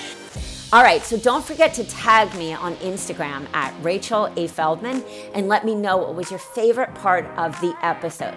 All 0.74 0.82
right, 0.84 1.04
so 1.04 1.16
don't 1.18 1.46
forget 1.46 1.74
to 1.76 1.84
tag 1.86 2.34
me 2.36 2.52
on 2.54 2.76
Instagram 2.78 3.48
at 3.54 3.72
Rachel 3.82 4.26
A. 4.36 4.48
Feldman 4.48 5.04
and 5.34 5.48
let 5.48 5.64
me 5.64 5.76
know 5.76 5.96
what 5.96 6.16
was 6.16 6.30
your 6.30 6.40
favorite 6.40 6.94
part 6.96 7.26
of 7.38 7.58
the 7.62 7.74
episode. 7.82 8.36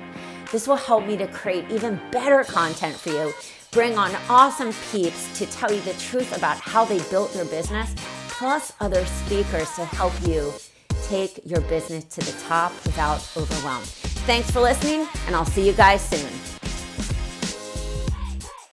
This 0.50 0.66
will 0.66 0.76
help 0.76 1.06
me 1.06 1.16
to 1.18 1.26
create 1.26 1.70
even 1.70 2.00
better 2.10 2.42
content 2.42 2.96
for 2.96 3.10
you, 3.10 3.34
bring 3.70 3.98
on 3.98 4.16
awesome 4.30 4.72
peeps 4.90 5.38
to 5.38 5.44
tell 5.44 5.70
you 5.70 5.80
the 5.82 5.92
truth 5.94 6.34
about 6.34 6.58
how 6.58 6.86
they 6.86 6.98
built 7.10 7.34
their 7.34 7.44
business, 7.44 7.94
plus 8.28 8.72
other 8.80 9.04
speakers 9.04 9.70
to 9.74 9.84
help 9.84 10.14
you 10.26 10.52
take 11.06 11.40
your 11.44 11.60
business 11.62 12.04
to 12.04 12.20
the 12.20 12.32
top 12.48 12.72
without 12.84 13.20
overwhelm. 13.36 13.82
Thanks 14.24 14.50
for 14.50 14.60
listening, 14.60 15.06
and 15.26 15.36
I'll 15.36 15.44
see 15.44 15.66
you 15.66 15.74
guys 15.74 16.00
soon. 16.00 16.57